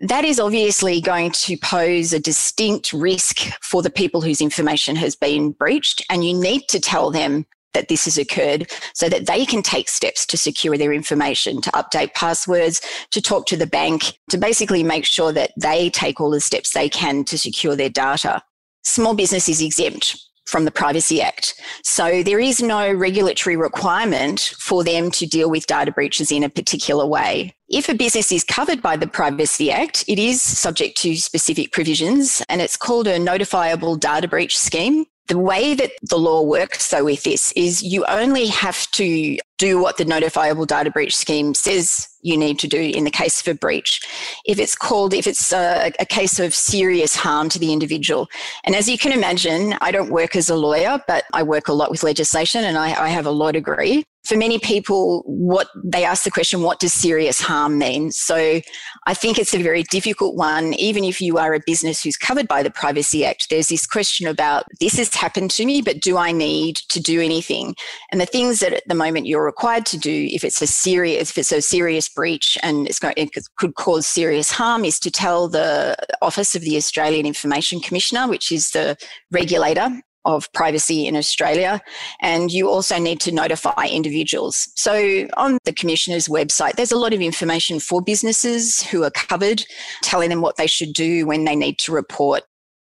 that 0.00 0.24
is 0.24 0.38
obviously 0.38 1.00
going 1.00 1.32
to 1.32 1.56
pose 1.56 2.12
a 2.12 2.20
distinct 2.20 2.92
risk 2.92 3.40
for 3.62 3.82
the 3.82 3.90
people 3.90 4.20
whose 4.20 4.40
information 4.40 4.96
has 4.96 5.16
been 5.16 5.50
breached. 5.50 6.04
And 6.08 6.24
you 6.24 6.34
need 6.34 6.68
to 6.68 6.78
tell 6.78 7.10
them 7.10 7.46
that 7.74 7.88
this 7.88 8.06
has 8.06 8.16
occurred 8.16 8.70
so 8.94 9.08
that 9.08 9.26
they 9.26 9.44
can 9.44 9.62
take 9.62 9.88
steps 9.88 10.24
to 10.26 10.36
secure 10.36 10.78
their 10.78 10.92
information, 10.92 11.60
to 11.60 11.70
update 11.72 12.14
passwords, 12.14 12.80
to 13.10 13.20
talk 13.20 13.46
to 13.46 13.56
the 13.56 13.66
bank, 13.66 14.18
to 14.30 14.38
basically 14.38 14.82
make 14.82 15.04
sure 15.04 15.32
that 15.32 15.52
they 15.60 15.90
take 15.90 16.20
all 16.20 16.30
the 16.30 16.40
steps 16.40 16.72
they 16.72 16.88
can 16.88 17.24
to 17.24 17.36
secure 17.36 17.76
their 17.76 17.90
data. 17.90 18.42
Small 18.84 19.14
business 19.14 19.48
is 19.48 19.60
exempt 19.60 20.16
from 20.46 20.64
the 20.64 20.70
Privacy 20.70 21.22
Act. 21.22 21.54
So 21.82 22.22
there 22.22 22.38
is 22.38 22.62
no 22.62 22.92
regulatory 22.92 23.56
requirement 23.56 24.54
for 24.58 24.84
them 24.84 25.10
to 25.12 25.26
deal 25.26 25.50
with 25.50 25.66
data 25.66 25.90
breaches 25.90 26.30
in 26.30 26.42
a 26.42 26.50
particular 26.50 27.06
way. 27.06 27.54
If 27.68 27.88
a 27.88 27.94
business 27.94 28.30
is 28.30 28.44
covered 28.44 28.82
by 28.82 28.96
the 28.96 29.06
Privacy 29.06 29.70
Act, 29.70 30.04
it 30.06 30.18
is 30.18 30.42
subject 30.42 30.98
to 30.98 31.16
specific 31.16 31.72
provisions 31.72 32.42
and 32.48 32.60
it's 32.60 32.76
called 32.76 33.06
a 33.06 33.18
notifiable 33.18 33.98
data 33.98 34.28
breach 34.28 34.58
scheme 34.58 35.06
the 35.28 35.38
way 35.38 35.74
that 35.74 35.92
the 36.02 36.18
law 36.18 36.42
works 36.42 36.90
though 36.90 37.04
with 37.04 37.22
this 37.22 37.52
is 37.52 37.82
you 37.82 38.04
only 38.06 38.46
have 38.46 38.90
to 38.92 39.38
do 39.58 39.78
what 39.78 39.96
the 39.96 40.04
notifiable 40.04 40.66
data 40.66 40.90
breach 40.90 41.16
scheme 41.16 41.54
says 41.54 42.08
you 42.24 42.36
need 42.36 42.58
to 42.58 42.66
do 42.66 42.80
in 42.80 43.04
the 43.04 43.10
case 43.10 43.40
of 43.40 43.48
a 43.48 43.58
breach. 43.58 44.00
If 44.46 44.58
it's 44.58 44.74
called, 44.74 45.14
if 45.14 45.26
it's 45.26 45.52
a, 45.52 45.92
a, 46.00 46.06
case 46.06 46.40
of 46.40 46.54
serious 46.54 47.14
harm 47.14 47.48
to 47.50 47.58
the 47.58 47.72
individual. 47.72 48.28
And 48.64 48.74
as 48.74 48.88
you 48.88 48.96
can 48.96 49.12
imagine, 49.12 49.74
I 49.80 49.90
don't 49.90 50.10
work 50.10 50.34
as 50.36 50.48
a 50.48 50.56
lawyer, 50.56 51.02
but 51.06 51.24
I 51.32 51.42
work 51.42 51.68
a 51.68 51.72
lot 51.72 51.90
with 51.90 52.02
legislation 52.02 52.64
and 52.64 52.78
I, 52.78 53.04
I 53.04 53.08
have 53.08 53.26
a 53.26 53.30
law 53.30 53.52
degree. 53.52 54.04
For 54.24 54.38
many 54.38 54.58
people, 54.58 55.22
what 55.26 55.68
they 55.84 56.02
ask 56.04 56.24
the 56.24 56.30
question, 56.30 56.62
what 56.62 56.80
does 56.80 56.94
serious 56.94 57.40
harm 57.40 57.76
mean? 57.78 58.10
So 58.10 58.60
I 59.06 59.12
think 59.12 59.38
it's 59.38 59.52
a 59.52 59.62
very 59.62 59.82
difficult 59.82 60.34
one. 60.34 60.72
Even 60.74 61.04
if 61.04 61.20
you 61.20 61.36
are 61.36 61.52
a 61.52 61.60
business 61.66 62.02
who's 62.02 62.16
covered 62.16 62.48
by 62.48 62.62
the 62.62 62.70
Privacy 62.70 63.26
Act, 63.26 63.48
there's 63.50 63.68
this 63.68 63.86
question 63.86 64.26
about 64.26 64.64
this 64.80 64.96
has 64.96 65.14
happened 65.14 65.50
to 65.52 65.66
me, 65.66 65.82
but 65.82 66.00
do 66.00 66.16
I 66.16 66.32
need 66.32 66.76
to 66.88 67.00
do 67.00 67.20
anything? 67.20 67.74
And 68.10 68.18
the 68.18 68.24
things 68.24 68.60
that 68.60 68.72
at 68.72 68.88
the 68.88 68.94
moment 68.94 69.26
you're 69.26 69.43
required 69.44 69.86
to 69.86 69.98
do, 69.98 70.28
if 70.30 70.44
it's 70.44 70.60
a 70.62 70.66
serious, 70.66 71.30
if 71.30 71.38
it's 71.38 71.52
a 71.52 71.62
serious 71.62 72.08
breach 72.08 72.58
and 72.62 72.86
it's 72.86 72.98
going, 72.98 73.14
it 73.16 73.30
could 73.56 73.74
cause 73.74 74.06
serious 74.06 74.50
harm, 74.50 74.84
is 74.84 74.98
to 75.00 75.10
tell 75.10 75.48
the 75.48 75.96
Office 76.22 76.54
of 76.54 76.62
the 76.62 76.76
Australian 76.76 77.26
Information 77.26 77.80
Commissioner, 77.80 78.28
which 78.28 78.50
is 78.50 78.70
the 78.70 78.96
regulator 79.30 79.90
of 80.24 80.50
privacy 80.54 81.06
in 81.06 81.16
Australia. 81.16 81.82
And 82.22 82.50
you 82.50 82.68
also 82.68 82.98
need 82.98 83.20
to 83.20 83.32
notify 83.32 83.86
individuals. 83.86 84.70
So 84.74 85.28
on 85.36 85.58
the 85.64 85.72
Commissioner's 85.72 86.28
website, 86.28 86.76
there's 86.76 86.92
a 86.92 86.96
lot 86.96 87.12
of 87.12 87.20
information 87.20 87.78
for 87.78 88.00
businesses 88.00 88.82
who 88.82 89.04
are 89.04 89.10
covered, 89.10 89.64
telling 90.02 90.30
them 90.30 90.40
what 90.40 90.56
they 90.56 90.66
should 90.66 90.94
do 90.94 91.26
when 91.26 91.44
they 91.44 91.54
need 91.54 91.78
to 91.80 91.92
report 91.92 92.42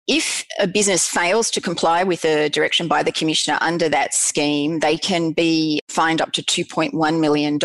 If 0.07 0.45
a 0.61 0.69
business 0.69 1.09
fails 1.09 1.51
to 1.51 1.61
comply 1.61 2.05
with 2.05 2.25
a 2.25 2.49
direction 2.49 2.87
by 2.87 3.03
the 3.03 3.11
Commissioner 3.11 3.59
under 3.61 3.89
that 3.89 4.15
scheme, 4.15 4.79
they 4.79 4.97
can 4.97 5.33
be 5.33 5.81
fined 5.89 6.21
up 6.21 6.31
to 6.33 6.43
$2.1 6.43 7.21
million. 7.21 7.59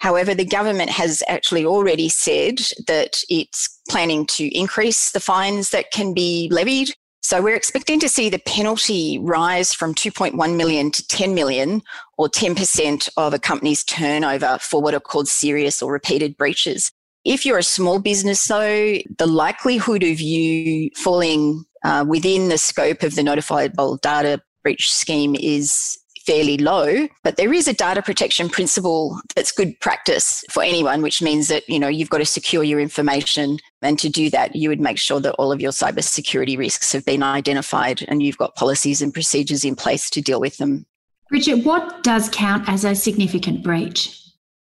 However, 0.00 0.34
the 0.34 0.44
government 0.44 0.90
has 0.90 1.22
actually 1.26 1.64
already 1.64 2.10
said 2.10 2.58
that 2.86 3.22
it's 3.30 3.80
planning 3.88 4.26
to 4.26 4.54
increase 4.54 5.10
the 5.12 5.20
fines 5.20 5.70
that 5.70 5.90
can 5.90 6.12
be 6.12 6.48
levied. 6.52 6.90
So 7.22 7.42
we're 7.42 7.56
expecting 7.56 7.98
to 8.00 8.08
see 8.08 8.28
the 8.28 8.38
penalty 8.38 9.18
rise 9.18 9.72
from 9.72 9.94
2.1 9.94 10.56
million 10.56 10.90
to 10.90 11.06
10 11.08 11.34
million 11.34 11.82
or 12.16 12.28
10% 12.28 13.08
of 13.16 13.34
a 13.34 13.38
company's 13.38 13.84
turnover 13.84 14.58
for 14.60 14.82
what 14.82 14.94
are 14.94 15.00
called 15.00 15.28
serious 15.28 15.82
or 15.82 15.92
repeated 15.92 16.36
breaches. 16.36 16.92
If 17.28 17.44
you're 17.44 17.58
a 17.58 17.62
small 17.62 17.98
business, 17.98 18.46
though, 18.46 18.96
the 19.18 19.26
likelihood 19.26 20.02
of 20.02 20.18
you 20.18 20.88
falling 20.96 21.66
uh, 21.84 22.06
within 22.08 22.48
the 22.48 22.56
scope 22.56 23.02
of 23.02 23.16
the 23.16 23.22
notifiable 23.22 24.00
data 24.00 24.40
breach 24.62 24.90
scheme 24.90 25.34
is 25.34 25.98
fairly 26.24 26.56
low, 26.56 27.06
but 27.22 27.36
there 27.36 27.52
is 27.52 27.68
a 27.68 27.74
data 27.74 28.00
protection 28.00 28.48
principle 28.48 29.20
that's 29.36 29.52
good 29.52 29.78
practice 29.80 30.42
for 30.50 30.62
anyone, 30.62 31.02
which 31.02 31.20
means 31.20 31.48
that, 31.48 31.68
you 31.68 31.78
know, 31.78 31.86
you've 31.86 32.08
got 32.08 32.18
to 32.18 32.24
secure 32.24 32.64
your 32.64 32.80
information. 32.80 33.58
And 33.82 33.98
to 33.98 34.08
do 34.08 34.30
that, 34.30 34.56
you 34.56 34.70
would 34.70 34.80
make 34.80 34.96
sure 34.96 35.20
that 35.20 35.34
all 35.34 35.52
of 35.52 35.60
your 35.60 35.72
cybersecurity 35.72 36.56
risks 36.56 36.92
have 36.92 37.04
been 37.04 37.22
identified 37.22 38.06
and 38.08 38.22
you've 38.22 38.38
got 38.38 38.56
policies 38.56 39.02
and 39.02 39.12
procedures 39.12 39.66
in 39.66 39.76
place 39.76 40.08
to 40.10 40.22
deal 40.22 40.40
with 40.40 40.56
them. 40.56 40.86
Bridget, 41.28 41.62
what 41.62 42.02
does 42.02 42.30
count 42.30 42.66
as 42.70 42.86
a 42.86 42.94
significant 42.94 43.62
breach? 43.62 44.18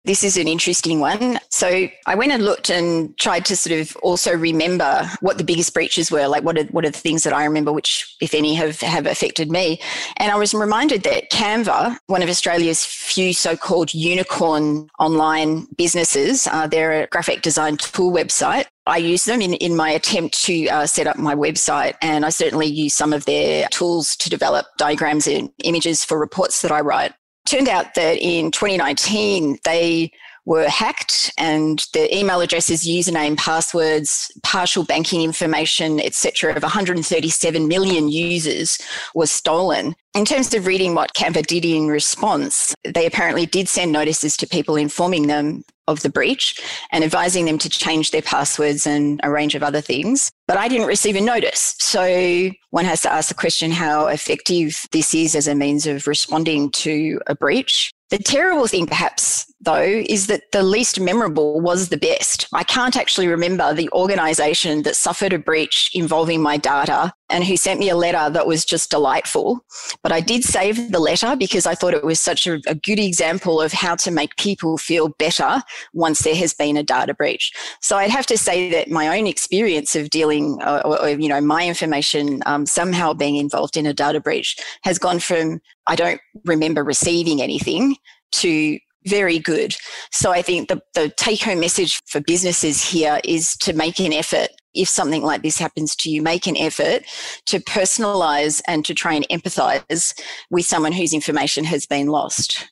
This 0.07 0.23
is 0.23 0.37
an 0.37 0.47
interesting 0.47 1.01
one. 1.01 1.37
So 1.49 1.89
I 2.05 2.15
went 2.15 2.31
and 2.31 2.45
looked 2.45 2.69
and 2.69 3.15
tried 3.17 3.43
to 3.43 3.57
sort 3.57 3.77
of 3.77 3.93
also 3.97 4.33
remember 4.33 5.05
what 5.19 5.37
the 5.37 5.43
biggest 5.43 5.73
breaches 5.73 6.09
were, 6.09 6.27
like 6.27 6.43
what 6.43 6.57
are, 6.57 6.63
what 6.67 6.85
are 6.85 6.89
the 6.89 6.97
things 6.97 7.23
that 7.23 7.33
I 7.33 7.43
remember, 7.43 7.73
which, 7.73 8.15
if 8.21 8.33
any, 8.33 8.55
have, 8.55 8.79
have 8.79 9.05
affected 9.05 9.51
me. 9.51 9.81
And 10.15 10.31
I 10.31 10.37
was 10.37 10.53
reminded 10.53 11.03
that 11.03 11.29
Canva, 11.29 11.97
one 12.07 12.23
of 12.23 12.29
Australia's 12.29 12.85
few 12.85 13.33
so 13.33 13.57
called 13.57 13.93
unicorn 13.93 14.87
online 14.97 15.67
businesses, 15.75 16.47
uh, 16.47 16.67
they're 16.67 17.03
a 17.03 17.07
graphic 17.07 17.41
design 17.41 17.75
tool 17.75 18.13
website. 18.13 18.67
I 18.85 18.99
use 18.99 19.25
them 19.25 19.41
in, 19.41 19.55
in 19.55 19.75
my 19.75 19.89
attempt 19.89 20.41
to 20.45 20.67
uh, 20.67 20.85
set 20.87 21.07
up 21.07 21.17
my 21.17 21.35
website, 21.35 21.95
and 22.01 22.25
I 22.25 22.29
certainly 22.29 22.67
use 22.67 22.93
some 22.93 23.11
of 23.11 23.25
their 23.25 23.67
tools 23.71 24.15
to 24.15 24.29
develop 24.29 24.67
diagrams 24.77 25.27
and 25.27 25.49
images 25.65 26.05
for 26.05 26.17
reports 26.17 26.61
that 26.61 26.71
I 26.71 26.79
write 26.79 27.11
turned 27.47 27.69
out 27.69 27.95
that 27.95 28.17
in 28.17 28.51
2019, 28.51 29.59
they 29.63 30.11
were 30.47 30.69
hacked 30.69 31.29
and 31.37 31.85
the 31.91 32.17
email 32.17 32.39
addresses, 32.39 32.87
username, 32.87 33.37
passwords, 33.37 34.31
partial 34.43 34.85
banking 34.85 35.21
information, 35.21 35.99
etc., 35.99 36.55
of 36.55 36.63
137 36.63 37.67
million 37.67 38.07
users 38.07 38.79
was 39.13 39.29
stolen. 39.29 39.93
In 40.15 40.23
terms 40.23 40.53
of 40.53 40.65
reading 40.65 40.95
what 40.95 41.13
Canva 41.13 41.45
did 41.45 41.65
in 41.65 41.89
response, 41.89 42.73
they 42.85 43.05
apparently 43.05 43.45
did 43.45 43.67
send 43.67 43.91
notices 43.91 44.37
to 44.37 44.47
people 44.47 44.77
informing 44.77 45.27
them 45.27 45.65
of 45.87 46.01
the 46.01 46.09
breach 46.09 46.59
and 46.93 47.03
advising 47.03 47.43
them 47.43 47.57
to 47.57 47.69
change 47.69 48.11
their 48.11 48.21
passwords 48.21 48.87
and 48.87 49.19
a 49.23 49.29
range 49.29 49.53
of 49.53 49.63
other 49.63 49.81
things. 49.81 50.31
But 50.47 50.57
I 50.57 50.69
didn't 50.69 50.87
receive 50.87 51.17
a 51.17 51.21
notice. 51.21 51.75
So 51.79 52.51
one 52.69 52.85
has 52.85 53.01
to 53.01 53.11
ask 53.11 53.27
the 53.27 53.35
question 53.35 53.69
how 53.69 54.07
effective 54.07 54.85
this 54.93 55.13
is 55.13 55.35
as 55.35 55.47
a 55.47 55.55
means 55.55 55.85
of 55.85 56.07
responding 56.07 56.71
to 56.71 57.19
a 57.27 57.35
breach. 57.35 57.91
The 58.09 58.17
terrible 58.17 58.67
thing, 58.67 58.87
perhaps, 58.87 59.53
though, 59.59 59.81
is 59.81 60.27
that 60.27 60.51
the 60.53 60.63
least 60.63 60.99
memorable 60.99 61.59
was 61.59 61.89
the 61.89 61.97
best. 61.97 62.47
I 62.53 62.63
can't 62.63 62.95
actually 62.95 63.27
remember 63.27 63.73
the 63.73 63.89
organization 63.91 64.83
that 64.83 64.95
suffered 64.95 65.33
a 65.33 65.39
breach 65.39 65.91
involving 65.93 66.41
my 66.41 66.55
data 66.55 67.13
and 67.29 67.43
who 67.43 67.57
sent 67.57 67.79
me 67.79 67.89
a 67.89 67.95
letter 67.95 68.29
that 68.29 68.47
was 68.47 68.63
just 68.63 68.91
delightful. 68.91 69.59
But 70.01 70.11
I 70.11 70.21
did 70.21 70.43
save 70.43 70.91
the 70.91 70.99
letter 70.99 71.35
because 71.35 71.65
I 71.65 71.75
thought 71.75 71.93
it 71.93 72.03
was 72.03 72.19
such 72.19 72.47
a, 72.47 72.61
a 72.67 72.75
good 72.75 72.99
example 72.99 73.61
of 73.61 73.73
how 73.73 73.95
to 73.95 74.11
make 74.11 74.35
people 74.37 74.77
feel 74.77 75.09
better 75.09 75.61
once 75.93 76.19
there 76.19 76.35
has 76.35 76.53
been 76.53 76.77
a 76.77 76.83
data 76.83 77.13
breach. 77.13 77.51
So 77.81 77.97
I'd 77.97 78.09
have 78.11 78.25
to 78.27 78.37
say 78.37 78.69
that 78.71 78.89
my 78.89 79.17
own 79.17 79.27
experience 79.27 79.95
of 79.95 80.09
dealing, 80.09 80.59
uh, 80.61 80.81
or, 80.85 81.01
or, 81.01 81.09
you 81.09 81.27
know, 81.27 81.41
my 81.41 81.67
information 81.67 82.41
um, 82.45 82.65
somehow 82.65 83.13
being 83.13 83.35
involved 83.35 83.77
in 83.77 83.85
a 83.85 83.93
data 83.93 84.19
breach 84.19 84.57
has 84.83 84.97
gone 84.97 85.19
from 85.19 85.59
I 85.87 85.95
don't 85.95 86.19
remember 86.45 86.83
receiving 86.83 87.41
anything 87.41 87.95
to 88.33 88.77
very 89.05 89.39
good. 89.39 89.75
So 90.11 90.31
I 90.31 90.41
think 90.41 90.67
the, 90.67 90.81
the 90.93 91.09
take 91.09 91.41
home 91.41 91.61
message 91.61 92.01
for 92.07 92.19
businesses 92.19 92.83
here 92.83 93.19
is 93.23 93.55
to 93.57 93.73
make 93.73 93.99
an 93.99 94.13
effort. 94.13 94.49
If 94.73 94.89
something 94.89 95.23
like 95.23 95.41
this 95.41 95.57
happens 95.57 95.95
to 95.97 96.09
you, 96.09 96.21
make 96.21 96.47
an 96.47 96.57
effort 96.57 97.03
to 97.47 97.59
personalize 97.59 98.61
and 98.67 98.85
to 98.85 98.93
try 98.93 99.13
and 99.13 99.27
empathize 99.29 100.13
with 100.49 100.65
someone 100.65 100.91
whose 100.91 101.13
information 101.13 101.63
has 101.65 101.85
been 101.85 102.07
lost. 102.07 102.67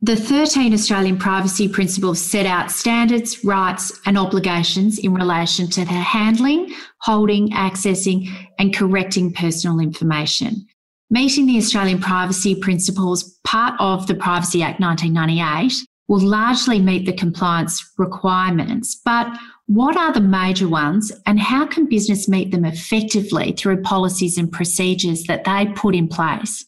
The 0.00 0.16
13 0.16 0.74
Australian 0.74 1.16
privacy 1.16 1.66
principles 1.66 2.20
set 2.20 2.44
out 2.44 2.70
standards, 2.70 3.42
rights, 3.42 3.98
and 4.04 4.18
obligations 4.18 4.98
in 4.98 5.14
relation 5.14 5.68
to 5.70 5.80
the 5.80 5.92
handling, 5.92 6.74
holding, 7.00 7.50
accessing, 7.52 8.28
and 8.58 8.74
correcting 8.74 9.32
personal 9.32 9.80
information. 9.80 10.66
Meeting 11.08 11.46
the 11.46 11.56
Australian 11.56 12.00
privacy 12.00 12.54
principles, 12.54 13.38
part 13.44 13.74
of 13.78 14.06
the 14.06 14.14
Privacy 14.14 14.62
Act 14.62 14.78
1998, 14.80 15.72
will 16.08 16.20
largely 16.20 16.80
meet 16.80 17.06
the 17.06 17.12
compliance 17.12 17.92
requirements. 17.96 19.00
But 19.04 19.28
what 19.66 19.96
are 19.96 20.12
the 20.12 20.20
major 20.20 20.68
ones 20.68 21.10
and 21.26 21.40
how 21.40 21.66
can 21.66 21.88
business 21.88 22.28
meet 22.28 22.50
them 22.50 22.64
effectively 22.64 23.52
through 23.52 23.82
policies 23.82 24.36
and 24.36 24.50
procedures 24.52 25.24
that 25.24 25.44
they 25.44 25.66
put 25.74 25.94
in 25.94 26.08
place? 26.08 26.66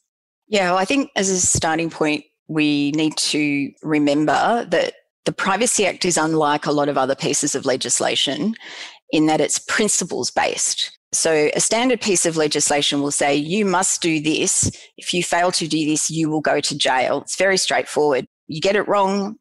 Yeah, 0.49 0.71
well, 0.71 0.79
I 0.79 0.85
think 0.85 1.11
as 1.17 1.29
a 1.29 1.39
starting 1.41 1.91
point, 1.91 2.25
we 2.49 2.93
need 2.93 3.17
to 3.17 3.71
remember 3.83 4.65
that 4.71 4.95
the 5.25 5.33
Privacy 5.33 5.85
Act 5.87 6.05
is 6.05 6.17
unlike 6.17 6.67
a 6.67 6.73
lot 6.73 6.89
of 6.89 6.97
other 6.97 7.17
pieces 7.17 7.55
of 7.55 7.67
legislation 7.67 8.55
in 9.11 9.27
that 9.27 9.41
it's 9.41 9.59
principles 9.59 10.31
based. 10.31 10.97
So, 11.13 11.51
a 11.55 11.61
standard 11.61 12.01
piece 12.01 12.27
of 12.27 12.37
legislation 12.37 13.01
will 13.01 13.11
say, 13.11 13.35
you 13.35 13.65
must 13.65 14.03
do 14.03 14.21
this. 14.21 14.71
If 14.97 15.15
you 15.15 15.23
fail 15.23 15.51
to 15.53 15.67
do 15.67 15.87
this, 15.87 16.11
you 16.11 16.29
will 16.29 16.41
go 16.41 16.61
to 16.61 16.79
jail. 16.79 17.23
It's 17.23 17.37
very 17.37 17.57
straightforward. 17.57 18.27
You 18.49 18.61
get 18.61 18.77
it 18.77 18.87
wrong, 18.89 19.37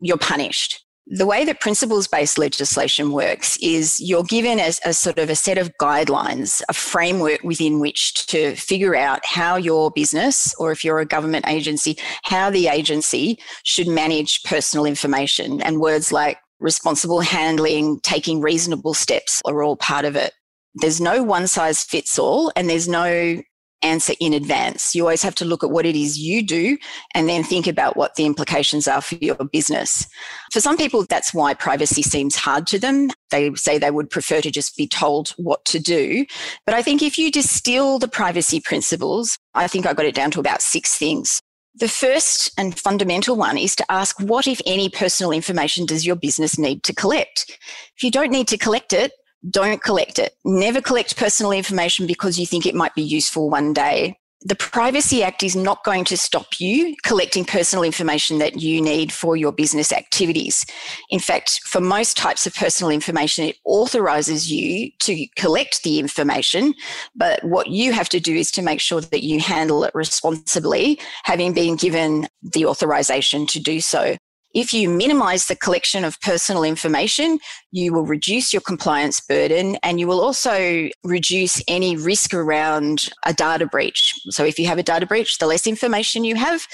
you're 0.00 0.18
punished. 0.18 0.84
The 1.10 1.26
way 1.26 1.44
that 1.46 1.60
principles 1.60 2.06
based 2.06 2.36
legislation 2.36 3.12
works 3.12 3.56
is 3.62 3.98
you're 3.98 4.24
given 4.24 4.58
a, 4.58 4.72
a, 4.84 4.92
sort 4.92 5.18
of 5.18 5.30
a 5.30 5.34
set 5.34 5.56
of 5.56 5.72
guidelines, 5.80 6.60
a 6.68 6.74
framework 6.74 7.42
within 7.42 7.80
which 7.80 8.26
to 8.26 8.54
figure 8.56 8.94
out 8.94 9.20
how 9.24 9.56
your 9.56 9.90
business, 9.90 10.54
or 10.58 10.70
if 10.70 10.84
you're 10.84 10.98
a 10.98 11.06
government 11.06 11.48
agency, 11.48 11.96
how 12.24 12.50
the 12.50 12.68
agency 12.68 13.38
should 13.64 13.88
manage 13.88 14.42
personal 14.42 14.84
information. 14.84 15.62
And 15.62 15.80
words 15.80 16.12
like 16.12 16.38
responsible 16.60 17.20
handling, 17.20 18.00
taking 18.02 18.42
reasonable 18.42 18.92
steps 18.92 19.40
are 19.46 19.62
all 19.62 19.76
part 19.76 20.04
of 20.04 20.14
it 20.14 20.34
there's 20.74 21.00
no 21.00 21.22
one 21.22 21.46
size 21.46 21.82
fits 21.82 22.18
all 22.18 22.52
and 22.54 22.68
there's 22.68 22.88
no 22.88 23.40
answer 23.82 24.14
in 24.20 24.32
advance. 24.32 24.94
You 24.94 25.02
always 25.02 25.22
have 25.22 25.34
to 25.36 25.44
look 25.44 25.62
at 25.62 25.70
what 25.70 25.86
it 25.86 25.96
is 25.96 26.18
you 26.18 26.42
do 26.42 26.78
and 27.14 27.28
then 27.28 27.44
think 27.44 27.66
about 27.66 27.96
what 27.96 28.14
the 28.14 28.26
implications 28.26 28.88
are 28.88 29.00
for 29.00 29.16
your 29.16 29.36
business. 29.36 30.06
For 30.52 30.60
some 30.60 30.76
people, 30.76 31.04
that's 31.08 31.32
why 31.32 31.54
privacy 31.54 32.02
seems 32.02 32.36
hard 32.36 32.66
to 32.68 32.78
them. 32.78 33.10
They 33.30 33.54
say 33.54 33.78
they 33.78 33.90
would 33.90 34.10
prefer 34.10 34.40
to 34.40 34.50
just 34.50 34.76
be 34.76 34.86
told 34.86 35.30
what 35.36 35.64
to 35.66 35.78
do. 35.78 36.26
But 36.66 36.74
I 36.74 36.82
think 36.82 37.02
if 37.02 37.18
you 37.18 37.30
distill 37.30 37.98
the 37.98 38.08
privacy 38.08 38.60
principles, 38.60 39.38
I 39.54 39.66
think 39.68 39.86
I 39.86 39.94
got 39.94 40.06
it 40.06 40.14
down 40.14 40.30
to 40.32 40.40
about 40.40 40.62
six 40.62 40.96
things. 40.96 41.40
The 41.74 41.88
first 41.88 42.50
and 42.58 42.76
fundamental 42.76 43.36
one 43.36 43.56
is 43.56 43.76
to 43.76 43.84
ask 43.88 44.18
what, 44.20 44.48
if 44.48 44.60
any, 44.66 44.88
personal 44.88 45.30
information 45.30 45.86
does 45.86 46.04
your 46.04 46.16
business 46.16 46.58
need 46.58 46.82
to 46.84 46.94
collect? 46.94 47.56
If 47.96 48.02
you 48.02 48.10
don't 48.10 48.32
need 48.32 48.48
to 48.48 48.58
collect 48.58 48.92
it, 48.92 49.12
don't 49.48 49.82
collect 49.82 50.18
it. 50.18 50.34
Never 50.44 50.80
collect 50.80 51.16
personal 51.16 51.52
information 51.52 52.06
because 52.06 52.38
you 52.38 52.46
think 52.46 52.66
it 52.66 52.74
might 52.74 52.94
be 52.94 53.02
useful 53.02 53.50
one 53.50 53.72
day. 53.72 54.18
The 54.42 54.54
Privacy 54.54 55.24
Act 55.24 55.42
is 55.42 55.56
not 55.56 55.82
going 55.82 56.04
to 56.04 56.16
stop 56.16 56.60
you 56.60 56.94
collecting 57.02 57.44
personal 57.44 57.82
information 57.82 58.38
that 58.38 58.60
you 58.60 58.80
need 58.80 59.12
for 59.12 59.36
your 59.36 59.50
business 59.50 59.92
activities. 59.92 60.64
In 61.10 61.18
fact, 61.18 61.60
for 61.64 61.80
most 61.80 62.16
types 62.16 62.46
of 62.46 62.54
personal 62.54 62.90
information, 62.90 63.46
it 63.46 63.56
authorizes 63.64 64.48
you 64.48 64.92
to 65.00 65.26
collect 65.34 65.82
the 65.82 65.98
information. 65.98 66.72
But 67.16 67.42
what 67.42 67.66
you 67.66 67.92
have 67.92 68.08
to 68.10 68.20
do 68.20 68.36
is 68.36 68.52
to 68.52 68.62
make 68.62 68.80
sure 68.80 69.00
that 69.00 69.24
you 69.24 69.40
handle 69.40 69.82
it 69.82 69.90
responsibly, 69.92 71.00
having 71.24 71.52
been 71.52 71.74
given 71.74 72.28
the 72.40 72.64
authorization 72.64 73.44
to 73.48 73.58
do 73.58 73.80
so. 73.80 74.16
If 74.54 74.72
you 74.72 74.88
minimize 74.88 75.46
the 75.46 75.56
collection 75.56 76.04
of 76.04 76.20
personal 76.20 76.64
information, 76.64 77.38
you 77.70 77.92
will 77.92 78.06
reduce 78.06 78.52
your 78.52 78.62
compliance 78.62 79.20
burden 79.20 79.76
and 79.82 80.00
you 80.00 80.06
will 80.06 80.20
also 80.20 80.88
reduce 81.04 81.62
any 81.68 81.96
risk 81.96 82.32
around 82.32 83.10
a 83.26 83.34
data 83.34 83.66
breach. 83.66 84.14
So 84.30 84.44
if 84.44 84.58
you 84.58 84.66
have 84.66 84.78
a 84.78 84.82
data 84.82 85.06
breach, 85.06 85.38
the 85.38 85.46
less 85.46 85.66
information 85.66 86.24
you 86.24 86.36
have, 86.36 86.66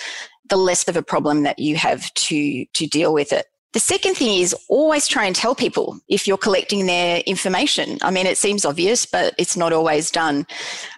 the 0.48 0.56
less 0.56 0.86
of 0.86 0.96
a 0.96 1.02
problem 1.02 1.42
that 1.42 1.58
you 1.58 1.76
have 1.76 2.12
to, 2.14 2.64
to 2.64 2.86
deal 2.86 3.12
with 3.12 3.32
it. 3.32 3.46
The 3.74 3.80
second 3.80 4.14
thing 4.14 4.38
is 4.38 4.54
always 4.68 5.08
try 5.08 5.24
and 5.24 5.34
tell 5.34 5.56
people 5.56 5.98
if 6.06 6.28
you're 6.28 6.38
collecting 6.38 6.86
their 6.86 7.18
information. 7.26 7.98
I 8.02 8.12
mean, 8.12 8.24
it 8.24 8.38
seems 8.38 8.64
obvious, 8.64 9.04
but 9.04 9.34
it's 9.36 9.56
not 9.56 9.72
always 9.72 10.12
done. 10.12 10.46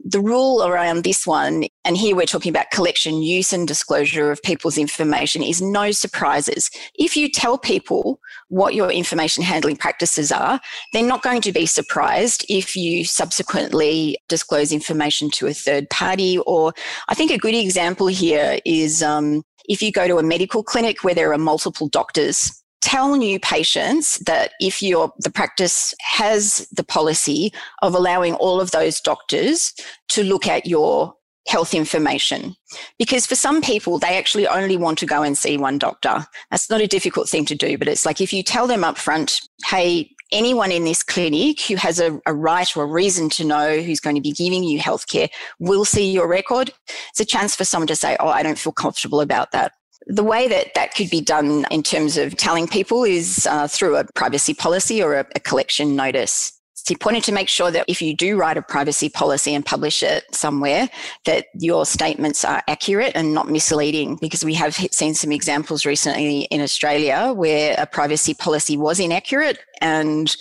The 0.04 0.21
rule 0.21 0.62
around 0.62 1.02
this 1.02 1.26
one, 1.26 1.64
and 1.87 1.97
here 1.97 2.14
we're 2.14 2.26
talking 2.26 2.50
about 2.50 2.71
collection, 2.71 3.23
use, 3.23 3.54
and 3.54 3.66
disclosure 3.66 4.30
of 4.30 4.42
people's 4.42 4.76
information, 4.76 5.42
is 5.42 5.62
no 5.62 5.90
surprises. 5.90 6.71
If 6.97 7.16
you 7.16 7.30
tell 7.30 7.56
people 7.56 8.21
what 8.49 8.75
your 8.75 8.92
information 8.92 9.42
handling 9.42 9.76
practices 9.76 10.30
are, 10.30 10.61
they're 10.92 11.02
not 11.02 11.23
going 11.23 11.40
to 11.40 11.52
be 11.52 11.64
surprised 11.64 12.45
if 12.50 12.76
you 12.76 13.06
subsequently 13.06 14.18
disclose 14.28 14.71
information 14.71 15.30
to 15.30 15.47
a 15.47 15.54
third 15.54 15.88
party. 15.88 16.37
Or 16.40 16.75
I 17.09 17.14
think 17.14 17.30
a 17.30 17.38
good 17.38 17.54
example 17.54 18.09
here 18.09 18.59
is 18.66 19.02
um, 19.02 19.45
if 19.66 19.80
you 19.80 19.92
go 19.92 20.06
to 20.06 20.18
a 20.18 20.23
medical 20.23 20.62
clinic 20.62 21.02
where 21.04 21.14
there 21.14 21.33
are 21.33 21.38
multiple 21.38 21.88
doctors 21.88 22.62
tell 22.87 23.16
new 23.16 23.40
patients 23.40 24.19
that 24.21 24.52
if 24.61 24.81
your 24.81 25.12
the 25.19 25.31
practice 25.31 25.93
has 26.00 26.69
the 26.71 26.85
policy 26.85 27.52
of 27.83 27.97
allowing 27.97 28.35
all 28.35 28.61
of 28.61 28.71
those 28.71 29.00
doctors 29.00 29.75
to 30.09 30.23
look 30.23 30.47
at 30.47 30.66
your 30.66 31.12
health 31.49 31.75
information. 31.75 32.55
Because 32.97 33.26
for 33.26 33.35
some 33.35 33.61
people 33.61 33.99
they 33.99 34.16
actually 34.16 34.47
only 34.47 34.76
want 34.76 34.99
to 34.99 35.07
go 35.07 35.25
and 35.25 35.37
see 35.37 35.57
one 35.57 35.78
doctor. 35.78 36.25
That's 36.52 36.71
not 36.71 36.81
a 36.81 36.87
difficult 36.87 37.28
thing 37.28 37.45
to 37.47 37.57
do 37.57 37.76
but 37.76 37.88
it's 37.88 38.07
like 38.07 38.21
if 38.21 38.33
you 38.33 38.45
tell 38.45 38.69
them 38.69 38.85
up 38.85 38.99
front 38.99 39.40
hey 39.64 40.09
anyone 40.31 40.71
in 40.71 40.85
this 40.85 41.02
clinic 41.02 41.61
who 41.62 41.75
has 41.75 41.99
a, 41.99 42.21
a, 42.26 42.35
right 42.35 42.76
or 42.76 42.85
a 42.85 42.87
reason 42.87 43.28
to 43.31 43.45
know 43.45 43.81
who's 43.81 44.00
going 44.00 44.16
to 44.16 44.23
be 44.23 44.33
giving 44.33 44.62
you 44.64 44.78
healthcare 44.78 45.28
will 45.61 45.85
see 45.85 46.11
your 46.11 46.26
record 46.28 46.73
it's 47.11 47.21
a 47.21 47.25
chance 47.25 47.55
for 47.55 47.64
someone 47.64 47.87
to 47.87 47.95
say 47.95 48.16
oh 48.19 48.28
i 48.28 48.43
don't 48.43 48.59
feel 48.59 48.73
comfortable 48.73 49.21
about 49.21 49.52
that 49.52 49.73
the 50.06 50.22
way 50.22 50.48
that 50.48 50.75
that 50.75 50.94
could 50.94 51.10
be 51.10 51.20
done 51.20 51.64
in 51.70 51.82
terms 51.82 52.16
of 52.16 52.36
telling 52.36 52.68
people 52.68 53.04
is 53.04 53.46
uh, 53.50 53.66
through 53.66 53.96
a 53.96 54.04
privacy 54.14 54.54
policy 54.54 55.02
or 55.02 55.14
a, 55.14 55.26
a 55.34 55.40
collection 55.40 55.96
notice. 55.96 56.52
It's 56.86 56.92
important 56.92 57.25
to 57.25 57.32
make 57.32 57.48
sure 57.48 57.72
that 57.72 57.84
if 57.88 58.00
you 58.00 58.14
do 58.14 58.36
write 58.36 58.56
a 58.56 58.62
privacy 58.62 59.08
policy 59.08 59.52
and 59.52 59.66
publish 59.66 60.04
it 60.04 60.22
somewhere, 60.32 60.88
that 61.25 61.46
your 61.58 61.84
statements 61.84 62.44
are 62.44 62.62
accurate 62.68 63.10
and 63.16 63.34
not 63.34 63.48
misleading. 63.50 64.18
Because 64.20 64.44
we 64.44 64.54
have 64.54 64.76
seen 64.76 65.14
some 65.14 65.32
examples 65.32 65.84
recently 65.84 66.42
in 66.42 66.60
Australia 66.60 67.32
where 67.34 67.75
a 67.76 67.86
privacy 67.86 68.34
policy 68.34 68.76
was 68.76 69.00
inaccurate 69.00 69.58
and 69.80 70.36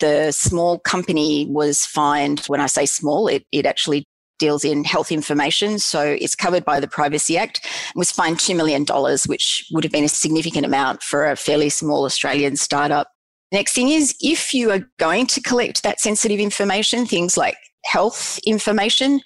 the 0.00 0.32
small 0.32 0.80
company 0.80 1.46
was 1.48 1.86
fined. 1.86 2.40
When 2.48 2.60
I 2.60 2.66
say 2.66 2.86
small, 2.86 3.28
it, 3.28 3.46
it 3.52 3.64
actually 3.64 4.04
deals 4.38 4.64
in 4.64 4.84
health 4.84 5.12
information. 5.12 5.78
So 5.78 6.16
it's 6.20 6.34
covered 6.34 6.64
by 6.64 6.80
the 6.80 6.88
Privacy 6.88 7.38
Act, 7.38 7.66
was 7.94 8.10
fined 8.10 8.38
$2 8.38 8.56
million, 8.56 8.84
which 9.26 9.66
would 9.72 9.84
have 9.84 9.92
been 9.92 10.04
a 10.04 10.08
significant 10.08 10.66
amount 10.66 11.02
for 11.02 11.26
a 11.26 11.36
fairly 11.36 11.68
small 11.68 12.04
Australian 12.04 12.56
startup. 12.56 13.08
Next 13.52 13.74
thing 13.74 13.90
is 13.90 14.14
if 14.20 14.52
you 14.52 14.70
are 14.70 14.88
going 14.98 15.26
to 15.28 15.40
collect 15.40 15.82
that 15.82 16.00
sensitive 16.00 16.40
information, 16.40 17.06
things 17.06 17.36
like 17.36 17.56
health 17.84 18.40
information, 18.46 19.20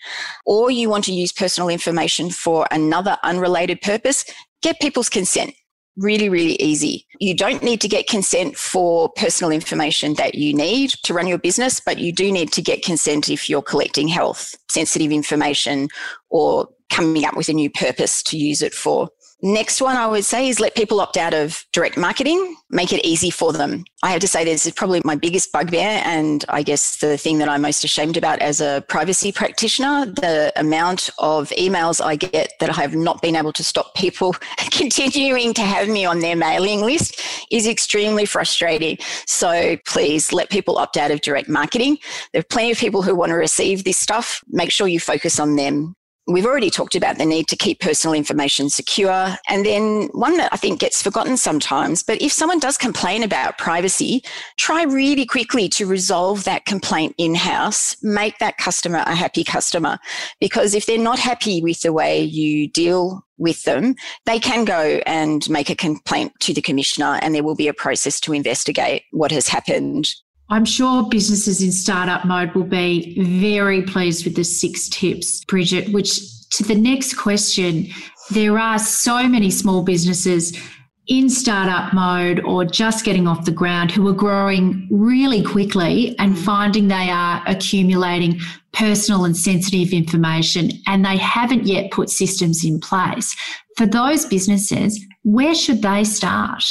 or 0.45 0.71
you 0.71 0.91
want 0.91 1.05
to 1.05 1.13
use 1.13 1.33
personal 1.33 1.69
information 1.69 2.31
for 2.31 2.67
another 2.71 3.17
unrelated 3.23 3.81
purpose, 3.81 4.25
get 4.63 4.81
people's 4.81 5.09
consent 5.09 5.55
really, 5.99 6.29
really 6.29 6.55
easy. 6.63 7.07
You 7.21 7.35
don't 7.35 7.63
need 7.63 7.81
to 7.81 7.89
get 7.89 8.07
consent 8.07 8.57
for 8.57 9.11
personal 9.11 9.51
information 9.51 10.15
that 10.15 10.37
you 10.37 10.55
need 10.55 10.91
to 11.03 11.13
run 11.13 11.27
your 11.27 11.39
business, 11.39 11.81
but 11.81 11.99
you 11.99 12.13
do 12.13 12.31
need 12.33 12.53
to 12.53 12.63
get 12.63 12.85
consent 12.85 13.29
if 13.29 13.51
you're 13.51 13.63
collecting 13.63 14.09
health 14.09 14.55
sensitive 14.71 15.11
information 15.11 15.89
or 16.31 16.69
coming 16.91 17.25
up 17.25 17.37
with 17.37 17.49
a 17.49 17.53
new 17.53 17.71
purpose 17.71 18.23
to 18.23 18.39
use 18.39 18.63
it 18.63 18.73
for. 18.73 19.09
Next 19.41 19.81
one 19.81 19.97
I 19.97 20.09
would 20.09 20.25
say 20.25 20.49
is 20.49 20.59
let 20.59 20.75
people 20.75 21.01
opt 21.01 21.17
out 21.17 21.33
of 21.33 21.65
direct 21.73 21.97
marketing, 21.97 22.57
make 22.71 22.93
it 22.93 23.05
easy 23.07 23.31
for 23.31 23.53
them. 23.53 23.85
I 24.03 24.11
have 24.11 24.21
to 24.23 24.29
say 24.29 24.45
this 24.45 24.67
is 24.67 24.73
probably 24.73 25.01
my 25.05 25.15
biggest 25.15 25.53
bugbear 25.53 26.03
and 26.05 26.45
I 26.49 26.65
guess 26.65 26.97
the 26.97 27.17
thing 27.17 27.39
that 27.39 27.49
I'm 27.49 27.63
most 27.63 27.85
ashamed 27.85 28.17
about 28.17 28.41
as 28.41 28.61
a 28.61 28.85
privacy 28.89 29.31
practitioner, 29.31 30.07
the 30.07 30.53
amount 30.57 31.11
of 31.19 31.51
emails 31.51 32.05
I 32.05 32.17
get 32.17 32.53
that 32.59 32.71
I 32.71 32.83
have 32.83 32.97
not 32.97 33.23
been 33.23 33.37
able 33.37 33.53
to 33.53 33.63
stop 33.63 33.95
people 33.95 34.33
continuing 34.73 35.55
to 35.55 35.63
have 35.63 35.89
me 35.89 36.05
on 36.05 36.19
their 36.19 36.35
mailing 36.35 36.81
list 36.81 37.21
is 37.53 37.69
extremely 37.69 38.25
frustrating. 38.25 38.99
So 39.27 39.77
please 39.87 40.33
let 40.33 40.51
people 40.51 40.79
opt 40.79 40.97
out 40.97 41.13
of 41.13 41.21
direct 41.21 41.49
marketing. 41.49 41.99
There 42.33 42.41
are 42.41 42.51
plenty 42.51 42.73
of 42.73 42.79
people 42.79 43.03
who 43.03 43.15
want 43.15 43.31
to 43.31 43.37
receive 43.37 43.85
this 43.85 43.99
stuff. 43.99 44.43
Make 44.49 44.73
sure 44.73 44.89
you 44.89 44.99
focus 44.99 45.39
on 45.39 45.55
them 45.55 45.95
We've 46.31 46.45
already 46.45 46.69
talked 46.69 46.95
about 46.95 47.17
the 47.17 47.25
need 47.25 47.49
to 47.49 47.57
keep 47.57 47.81
personal 47.81 48.13
information 48.13 48.69
secure. 48.69 49.35
And 49.49 49.65
then 49.65 50.11
one 50.13 50.37
that 50.37 50.53
I 50.53 50.59
think 50.59 50.79
gets 50.79 51.01
forgotten 51.01 51.39
sometimes, 51.39 52.03
but 52.03 52.21
if 52.21 52.33
someone 52.33 52.59
does 52.59 52.77
complain 52.77 53.23
about 53.23 53.57
privacy, 53.57 54.23
try 54.59 54.83
really 54.83 55.25
quickly 55.25 55.71
to 55.71 55.87
resolve 55.87 56.45
that 56.45 56.67
complaint 56.67 57.15
in 57.17 57.35
house, 57.35 57.97
make 58.03 58.39
that 58.41 58.59
customer 58.59 59.03
a 59.07 59.15
happy 59.15 59.43
customer. 59.43 59.99
Because 60.39 60.75
if 60.75 60.85
they're 60.85 60.99
not 60.99 61.19
happy 61.19 61.63
with 61.63 61.81
the 61.81 61.95
way 61.95 62.21
you 62.21 62.69
deal 62.69 63.25
with 63.39 63.63
them, 63.65 63.95
they 64.27 64.39
can 64.39 64.67
go 64.67 65.01
and 65.07 65.49
make 65.49 65.71
a 65.71 65.75
complaint 65.75 66.33
to 66.41 66.53
the 66.53 66.61
commissioner 66.61 67.19
and 67.23 67.35
there 67.35 67.43
will 67.43 67.57
be 67.57 67.69
a 67.69 67.75
process 67.75 68.21
to 68.21 68.35
investigate 68.35 69.05
what 69.13 69.31
has 69.31 69.49
happened. 69.49 70.11
I'm 70.51 70.65
sure 70.65 71.09
businesses 71.09 71.63
in 71.63 71.73
startup 71.73 72.25
mode 72.25 72.55
will 72.55 72.65
be 72.65 73.21
very 73.43 73.83
pleased 73.83 74.25
with 74.25 74.35
the 74.35 74.45
six 74.45 74.89
tips, 74.89 75.45
Bridget, 75.45 75.93
which 75.93 76.21
to 76.51 76.65
the 76.65 76.75
next 76.75 77.15
question, 77.15 77.89
there 78.31 78.59
are 78.59 78.79
so 78.79 79.29
many 79.29 79.51
small 79.51 79.83
businesses 79.83 80.59
in 81.07 81.31
startup 81.31 81.95
mode 81.95 82.41
or 82.45 82.65
just 82.65 83.05
getting 83.05 83.27
off 83.27 83.45
the 83.47 83.51
ground 83.51 83.91
who 83.91 84.07
are 84.09 84.15
growing 84.15 84.87
really 84.91 85.43
quickly 85.43 86.15
and 86.19 86.35
mm. 86.35 86.45
finding 86.45 86.89
they 86.89 87.11
are 87.11 87.43
accumulating 87.47 88.39
personal 88.73 89.25
and 89.25 89.37
sensitive 89.37 89.93
information 89.93 90.71
and 90.87 91.05
they 91.05 91.17
haven't 91.17 91.67
yet 91.67 91.91
put 91.91 92.11
systems 92.11 92.65
in 92.65 92.79
place. 92.79 93.35
For 93.77 93.87
those 93.87 94.27
businesses, 94.27 95.03
where 95.23 95.55
should 95.55 95.81
they 95.81 96.05
start? 96.05 96.63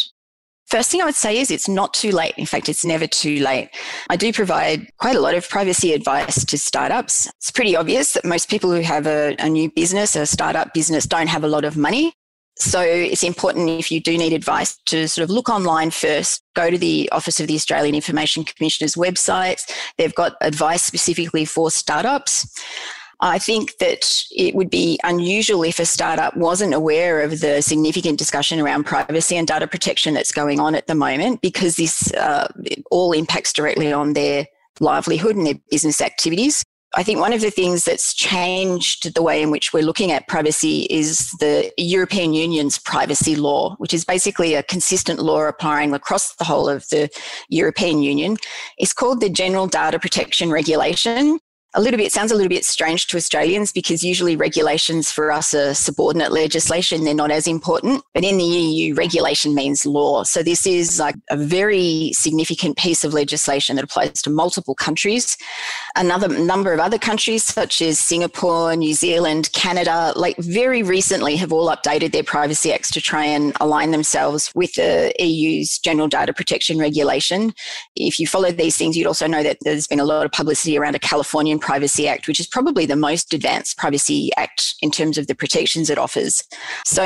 First 0.69 0.91
thing 0.91 1.01
I 1.01 1.05
would 1.05 1.15
say 1.15 1.39
is 1.39 1.49
it's 1.49 1.69
not 1.69 1.93
too 1.93 2.11
late. 2.11 2.33
In 2.37 2.45
fact, 2.45 2.67
it's 2.67 2.83
never 2.83 3.07
too 3.07 3.39
late. 3.39 3.69
I 4.09 4.17
do 4.17 4.33
provide 4.33 4.87
quite 4.97 5.15
a 5.15 5.21
lot 5.21 5.33
of 5.33 5.47
privacy 5.47 5.93
advice 5.93 6.43
to 6.43 6.57
startups. 6.57 7.27
It's 7.37 7.51
pretty 7.51 7.75
obvious 7.75 8.13
that 8.13 8.25
most 8.25 8.49
people 8.49 8.71
who 8.71 8.81
have 8.81 9.07
a, 9.07 9.35
a 9.39 9.47
new 9.47 9.71
business, 9.71 10.15
a 10.17 10.25
startup 10.25 10.73
business, 10.73 11.05
don't 11.05 11.27
have 11.27 11.45
a 11.45 11.47
lot 11.47 11.63
of 11.63 11.77
money. 11.77 12.13
So 12.59 12.81
it's 12.81 13.23
important 13.23 13.69
if 13.69 13.91
you 13.91 14.01
do 14.01 14.17
need 14.17 14.33
advice 14.33 14.77
to 14.87 15.07
sort 15.07 15.23
of 15.23 15.29
look 15.29 15.47
online 15.47 15.91
first, 15.91 16.41
go 16.55 16.69
to 16.69 16.77
the 16.77 17.07
Office 17.11 17.39
of 17.39 17.47
the 17.47 17.55
Australian 17.55 17.95
Information 17.95 18.43
Commissioner's 18.43 18.95
website. 18.95 19.61
They've 19.97 20.15
got 20.15 20.33
advice 20.41 20.83
specifically 20.83 21.45
for 21.45 21.69
startups. 21.69 22.51
I 23.19 23.39
think 23.39 23.77
that 23.79 24.23
it 24.31 24.53
would 24.53 24.69
be 24.69 24.99
unusual 25.03 25.63
if 25.63 25.79
a 25.79 25.85
startup 25.85 26.37
wasn't 26.37 26.75
aware 26.75 27.21
of 27.21 27.39
the 27.39 27.61
significant 27.61 28.19
discussion 28.19 28.59
around 28.59 28.85
privacy 28.85 29.35
and 29.35 29.47
data 29.47 29.67
protection 29.67 30.13
that's 30.13 30.31
going 30.31 30.59
on 30.59 30.75
at 30.75 30.85
the 30.85 30.93
moment 30.93 31.41
because 31.41 31.77
this 31.77 32.13
uh, 32.13 32.47
all 32.91 33.13
impacts 33.13 33.53
directly 33.53 33.91
on 33.91 34.13
their 34.13 34.45
livelihood 34.79 35.35
and 35.35 35.47
their 35.47 35.55
business 35.71 35.99
activities. 35.99 36.63
I 36.95 37.03
think 37.03 37.19
one 37.19 37.33
of 37.33 37.41
the 37.41 37.51
things 37.51 37.83
that's 37.83 38.13
changed 38.13 39.13
the 39.13 39.21
way 39.21 39.41
in 39.41 39.51
which 39.51 39.73
we're 39.73 39.83
looking 39.83 40.11
at 40.11 40.27
privacy 40.27 40.87
is 40.89 41.31
the 41.39 41.71
European 41.77 42.33
Union's 42.33 42.79
privacy 42.79 43.35
law, 43.35 43.75
which 43.77 43.93
is 43.93 44.05
basically 44.05 44.53
a 44.53 44.63
consistent 44.63 45.19
law 45.19 45.41
applying 45.47 45.93
across 45.93 46.35
the 46.35 46.45
whole 46.45 46.69
of 46.69 46.87
the 46.89 47.09
European 47.49 48.01
Union. 48.01 48.37
It's 48.77 48.93
called 48.93 49.21
the 49.21 49.29
General 49.29 49.67
Data 49.67 49.99
Protection 49.99 50.49
Regulation 50.49 51.39
a 51.77 51.81
little 51.81 51.99
bit 51.99 52.11
sounds 52.11 52.31
a 52.31 52.35
little 52.35 52.49
bit 52.49 52.65
strange 52.65 53.05
to 53.05 53.17
Australians 53.17 53.71
because 53.71 54.03
usually 54.03 54.35
regulations 54.35 55.11
for 55.11 55.31
us 55.31 55.53
are 55.53 55.75
subordinate 55.75 56.31
legislation. 56.31 57.03
They're 57.03 57.13
not 57.13 57.29
as 57.29 57.45
important. 57.45 58.03
But 58.15 58.23
in 58.23 58.37
the 58.37 58.43
EU, 58.43 58.95
regulation 58.95 59.53
means 59.53 59.85
law. 59.85 60.23
So 60.23 60.41
this 60.41 60.65
is 60.65 60.99
like 60.99 61.15
a 61.29 61.37
very 61.37 62.11
significant 62.13 62.77
piece 62.77 63.03
of 63.03 63.13
legislation 63.13 63.75
that 63.75 63.85
applies 63.85 64.23
to 64.23 64.31
multiple 64.31 64.73
countries. 64.73 65.37
Another 65.95 66.27
number 66.27 66.73
of 66.73 66.79
other 66.79 66.97
countries, 66.97 67.43
such 67.43 67.79
as 67.83 67.99
Singapore, 67.99 68.75
New 68.75 68.95
Zealand, 68.95 69.51
Canada, 69.53 70.13
like 70.15 70.35
very 70.37 70.81
recently 70.81 71.35
have 71.35 71.53
all 71.53 71.69
updated 71.69 72.11
their 72.11 72.23
privacy 72.23 72.73
acts 72.73 72.89
to 72.91 73.01
try 73.01 73.23
and 73.23 73.55
align 73.61 73.91
themselves 73.91 74.51
with 74.55 74.73
the 74.73 75.13
EU's 75.19 75.77
general 75.77 76.07
data 76.07 76.33
protection 76.33 76.79
regulation. 76.79 77.53
If 77.95 78.19
you 78.19 78.25
follow 78.25 78.51
these 78.51 78.77
things, 78.77 78.97
you'd 78.97 79.05
also 79.05 79.27
know 79.27 79.43
that 79.43 79.59
there's 79.61 79.85
been 79.85 79.99
a 79.99 80.05
lot 80.05 80.25
of 80.25 80.31
publicity 80.31 80.75
around 80.75 80.95
a 80.95 80.99
Californian 80.99 81.59
Privacy 81.67 82.07
Act, 82.07 82.29
which 82.29 82.39
is 82.39 82.47
probably 82.47 82.85
the 82.85 82.95
most 82.95 83.33
advanced 83.33 83.77
privacy 83.77 84.31
act 84.37 84.73
in 84.81 84.89
terms 84.89 85.17
of 85.17 85.27
the 85.27 85.35
protections 85.35 85.89
it 85.89 85.97
offers. 85.97 86.41
So 86.85 87.03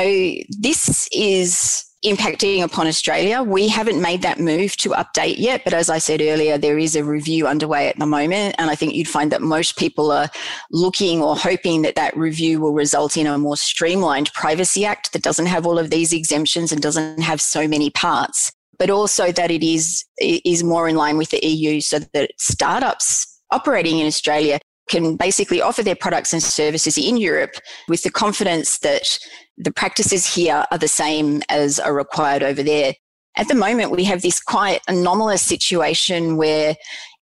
this 0.50 1.08
is 1.10 1.84
impacting 2.04 2.62
upon 2.62 2.86
Australia. 2.86 3.42
We 3.42 3.66
haven't 3.66 4.00
made 4.00 4.22
that 4.22 4.38
move 4.38 4.76
to 4.76 4.90
update 4.90 5.38
yet, 5.38 5.62
but 5.64 5.74
as 5.74 5.90
I 5.90 5.98
said 5.98 6.22
earlier, 6.22 6.58
there 6.58 6.78
is 6.78 6.94
a 6.94 7.02
review 7.02 7.48
underway 7.48 7.88
at 7.88 7.98
the 7.98 8.06
moment. 8.06 8.54
And 8.56 8.70
I 8.70 8.76
think 8.76 8.94
you'd 8.94 9.08
find 9.08 9.32
that 9.32 9.42
most 9.42 9.76
people 9.76 10.12
are 10.12 10.30
looking 10.70 11.20
or 11.20 11.34
hoping 11.36 11.82
that 11.82 11.96
that 11.96 12.16
review 12.16 12.60
will 12.60 12.72
result 12.72 13.16
in 13.16 13.26
a 13.26 13.38
more 13.38 13.56
streamlined 13.56 14.32
Privacy 14.32 14.84
Act 14.84 15.12
that 15.12 15.22
doesn't 15.22 15.46
have 15.46 15.66
all 15.66 15.78
of 15.80 15.90
these 15.90 16.12
exemptions 16.12 16.70
and 16.70 16.80
doesn't 16.80 17.20
have 17.20 17.40
so 17.40 17.66
many 17.66 17.90
parts 17.90 18.52
but 18.78 18.90
also 18.90 19.30
that 19.30 19.50
it 19.52 19.62
is, 19.62 20.04
is 20.18 20.64
more 20.64 20.88
in 20.88 20.96
line 20.96 21.16
with 21.16 21.30
the 21.30 21.46
EU 21.46 21.80
so 21.80 22.00
that 22.14 22.32
startups 22.36 23.31
operating 23.52 23.98
in 23.98 24.06
Australia 24.06 24.58
can 24.88 25.16
basically 25.16 25.60
offer 25.60 25.82
their 25.82 25.94
products 25.94 26.32
and 26.32 26.42
services 26.42 26.98
in 26.98 27.16
Europe 27.16 27.54
with 27.88 28.02
the 28.02 28.10
confidence 28.10 28.78
that 28.78 29.18
the 29.56 29.72
practices 29.72 30.34
here 30.34 30.64
are 30.70 30.78
the 30.78 30.88
same 30.88 31.42
as 31.48 31.78
are 31.78 31.94
required 31.94 32.42
over 32.42 32.62
there. 32.62 32.94
At 33.36 33.48
the 33.48 33.54
moment, 33.54 33.90
we 33.90 34.04
have 34.04 34.22
this 34.22 34.40
quite 34.40 34.80
anomalous 34.88 35.42
situation 35.42 36.36
where 36.36 36.74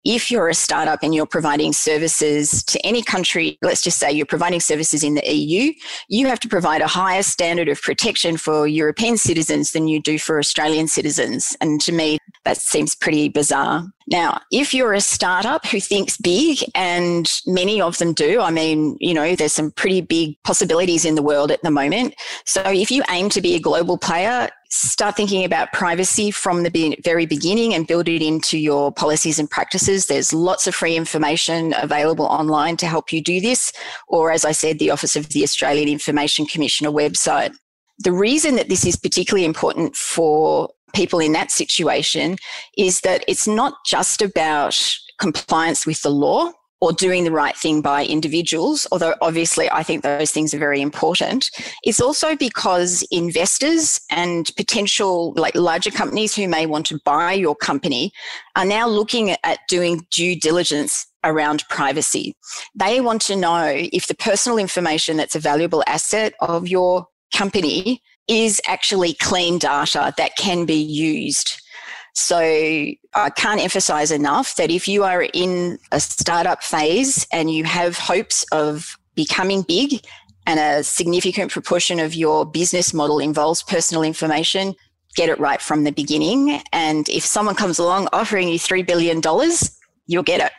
if 0.08 0.32
you're 0.32 0.48
a 0.48 0.54
startup 0.54 1.04
and 1.04 1.14
you're 1.14 1.26
providing 1.26 1.74
services 1.74 2.64
to 2.64 2.80
any 2.86 3.04
country, 3.04 3.58
let's 3.62 3.82
just 3.82 4.00
say 4.00 4.10
you're 4.10 4.26
providing 4.26 4.62
services 4.62 5.04
in 5.04 5.16
the 5.16 5.36
EU, 5.36 5.74
you 6.08 6.28
have 6.28 6.40
to 6.40 6.48
provide 6.48 6.82
a 6.82 6.88
higher 6.88 7.22
standard 7.22 7.68
of 7.68 7.82
protection 7.82 8.38
for 8.38 8.68
European 8.68 9.18
citizens 9.18 9.74
than 9.74 9.90
you 9.90 10.02
do 10.02 10.18
for 10.18 10.40
Australian 10.40 10.88
citizens. 10.88 11.58
And 11.60 11.82
to 11.82 11.92
me, 11.92 12.20
that 12.46 12.56
seems 12.56 12.96
pretty 12.96 13.28
bizarre. 13.28 13.86
Now, 14.10 14.40
if 14.50 14.74
you're 14.74 14.94
a 14.94 15.02
startup 15.02 15.66
who 15.66 15.82
thinks 15.82 16.16
big, 16.16 16.60
and 16.74 17.30
many 17.46 17.82
of 17.82 17.98
them 17.98 18.14
do, 18.14 18.40
I 18.40 18.50
mean, 18.50 18.96
you 19.02 19.14
know, 19.14 19.36
there's 19.36 19.52
some 19.52 19.72
pretty 19.72 20.00
big 20.00 20.42
possibilities 20.44 21.04
in 21.04 21.16
the 21.16 21.22
world 21.22 21.52
at 21.52 21.62
the 21.64 21.72
moment. 21.72 22.16
So 22.46 22.62
if 22.64 22.90
you 22.90 23.04
aim 23.10 23.28
to 23.30 23.42
be 23.42 23.56
a 23.56 23.60
global 23.60 23.98
player, 23.98 24.50
start 24.70 25.16
thinking 25.16 25.46
about 25.46 25.72
privacy 25.74 26.32
from 26.32 26.64
the 26.64 26.98
very 27.04 27.26
beginning 27.26 27.74
and 27.74 27.88
build 27.88 28.08
it 28.08 28.22
into 28.22 28.58
your 28.58 28.92
policies 28.92 29.40
and 29.40 29.50
practices. 29.50 30.08
There's 30.08 30.34
lots 30.34 30.68
of 30.68 30.76
free 30.76 30.96
information 30.96 31.74
available 31.78 32.26
online 32.26 32.78
to 32.78 32.88
help 32.88 33.14
you 33.14 33.22
do 33.22 33.40
this, 33.40 33.72
or 34.08 34.32
as 34.32 34.46
I 34.46 34.52
said, 34.52 34.80
the 34.80 34.92
Office 34.92 35.16
of 35.16 35.30
the 35.30 35.44
Australian 35.44 35.88
Information 35.88 36.46
Commissioner 36.46 36.92
website. 36.92 37.56
The 38.00 38.12
reason 38.12 38.56
that 38.56 38.70
this 38.70 38.86
is 38.86 38.96
particularly 38.96 39.46
important 39.46 39.96
for 39.96 40.70
people 40.94 41.20
in 41.20 41.32
that 41.34 41.52
situation 41.52 42.38
is 42.78 43.02
that 43.02 43.24
it's 43.28 43.48
not 43.48 43.74
just 43.86 44.22
about 44.22 44.80
compliance 45.20 45.86
with 45.86 46.02
the 46.02 46.10
law 46.10 46.52
or 46.80 46.92
doing 46.94 47.24
the 47.24 47.32
right 47.32 47.56
thing 47.56 47.82
by 47.82 48.06
individuals, 48.06 48.88
although 48.92 49.16
obviously 49.22 49.70
I 49.72 49.84
think 49.84 50.04
those 50.04 50.32
things 50.32 50.54
are 50.54 50.60
very 50.60 50.82
important, 50.82 51.50
it's 51.84 52.00
also 52.00 52.36
because 52.36 53.06
investors 53.12 54.00
and 54.12 54.52
potential 54.56 55.34
like 55.36 55.56
larger 55.56 55.90
companies 55.90 56.36
who 56.36 56.48
may 56.48 56.66
want 56.66 56.86
to 56.88 57.00
buy 57.04 57.34
your 57.34 57.56
company 57.56 58.12
are 58.56 58.66
now 58.66 58.88
looking 58.88 59.32
at 59.44 59.60
doing 59.68 60.06
due 60.12 60.40
diligence 60.40 61.08
around 61.24 61.64
privacy. 61.70 62.36
They 62.76 63.02
want 63.02 63.22
to 63.24 63.36
know 63.36 63.74
if 63.76 64.08
the 64.08 64.16
personal 64.16 64.58
information 64.58 65.18
that's 65.18 65.36
a 65.36 65.40
valuable 65.40 65.84
asset 65.88 66.34
of 66.42 66.68
your 66.68 67.08
company 67.34 68.02
is 68.28 68.62
actually 68.68 69.14
clean 69.16 69.58
data 69.58 70.14
that 70.18 70.36
can 70.38 70.66
be 70.66 70.76
used. 70.76 71.62
So 72.20 72.40
I 72.40 73.30
can't 73.36 73.62
emphasize 73.62 74.10
enough 74.10 74.56
that 74.56 74.72
if 74.72 74.88
you 74.88 75.04
are 75.04 75.28
in 75.36 75.78
a 75.92 76.00
startup 76.00 76.64
phase 76.64 77.28
and 77.32 77.52
you 77.52 77.64
have 77.66 77.96
hopes 77.96 78.44
of 78.52 78.98
becoming 79.14 79.62
big 79.62 80.04
and 80.48 80.60
a 80.60 80.84
significant 80.84 81.52
proportion 81.52 82.00
of 82.00 82.16
your 82.16 82.44
business 82.44 82.92
model 82.92 83.20
involves 83.20 83.62
personal 83.62 84.02
information, 84.02 84.74
get 85.16 85.30
it 85.30 85.40
right 85.40 85.62
from 85.62 85.84
the 85.84 85.92
beginning. 85.92 86.60
And 86.74 87.08
if 87.08 87.24
someone 87.24 87.54
comes 87.54 87.78
along 87.78 88.10
offering 88.12 88.50
you 88.50 88.58
$3 88.58 88.84
billion, 88.88 89.22
you'll 90.08 90.24
get 90.24 90.42
it. 90.42 90.52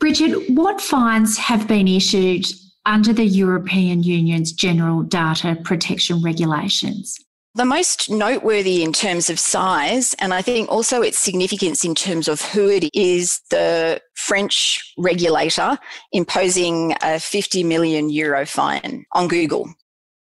Bridget, 0.00 0.50
what 0.50 0.80
fines 0.80 1.38
have 1.38 1.68
been 1.68 1.86
issued 1.86 2.46
under 2.84 3.12
the 3.12 3.26
European 3.26 4.02
Union's 4.02 4.50
General 4.50 5.04
Data 5.04 5.56
Protection 5.62 6.20
Regulations? 6.20 7.16
The 7.56 7.64
most 7.64 8.08
noteworthy 8.08 8.84
in 8.84 8.92
terms 8.92 9.28
of 9.28 9.40
size, 9.40 10.14
and 10.20 10.32
I 10.32 10.40
think 10.40 10.70
also 10.70 11.02
its 11.02 11.18
significance 11.18 11.84
in 11.84 11.96
terms 11.96 12.28
of 12.28 12.40
who 12.40 12.68
it 12.68 12.88
is, 12.94 13.40
the 13.50 14.00
French 14.14 14.94
regulator 14.96 15.76
imposing 16.12 16.94
a 17.02 17.18
50 17.18 17.64
million 17.64 18.08
euro 18.08 18.46
fine 18.46 19.04
on 19.12 19.26
Google 19.26 19.68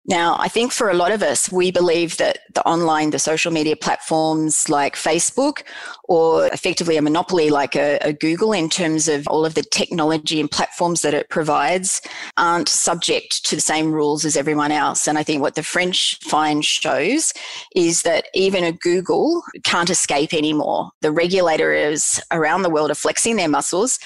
now, 0.06 0.36
I 0.40 0.48
think 0.48 0.72
for 0.72 0.90
a 0.90 0.96
lot 0.96 1.12
of 1.12 1.22
us, 1.22 1.52
we 1.52 1.72
believe 1.72 2.18
that 2.18 2.40
the 2.56 2.68
online, 2.68 3.12
the 3.12 3.20
social 3.20 3.52
media 3.52 3.76
platforms 3.76 4.68
like 4.68 4.96
Facebook 4.96 5.62
or 6.06 6.48
effectively 6.48 6.98
a 6.98 7.04
monopoly 7.04 7.52
like 7.52 7.76
a, 7.76 8.00
a, 8.02 8.12
Google 8.12 8.52
in 8.52 8.68
terms 8.68 9.08
of 9.08 9.28
all 9.28 9.46
of 9.46 9.54
the 9.54 9.62
technology 9.62 10.40
and 10.40 10.50
platforms 10.50 11.04
that 11.04 11.14
it 11.14 11.30
provides 11.30 12.02
aren't 12.36 12.68
subject 12.68 13.46
to 13.46 13.56
the 13.56 13.62
same 13.62 13.92
rules 13.92 14.26
as 14.26 14.36
everyone 14.36 14.72
else. 14.72 15.08
And 15.08 15.20
I 15.20 15.24
think 15.24 15.42
what 15.42 15.54
the 15.54 15.64
French 15.64 16.18
fine 16.24 16.64
shows 16.64 17.32
is 17.76 18.02
that 18.02 18.26
even 18.34 18.64
a 18.64 18.72
Google 18.72 19.44
can't 19.64 19.90
escape 19.90 20.34
anymore. 20.34 20.90
The 21.02 21.12
regulators 21.12 22.20
around 22.32 22.64
the 22.64 22.72
world 22.72 22.90
are 22.90 22.96
flexing 22.96 23.36
their 23.36 23.48
muscles 23.48 24.00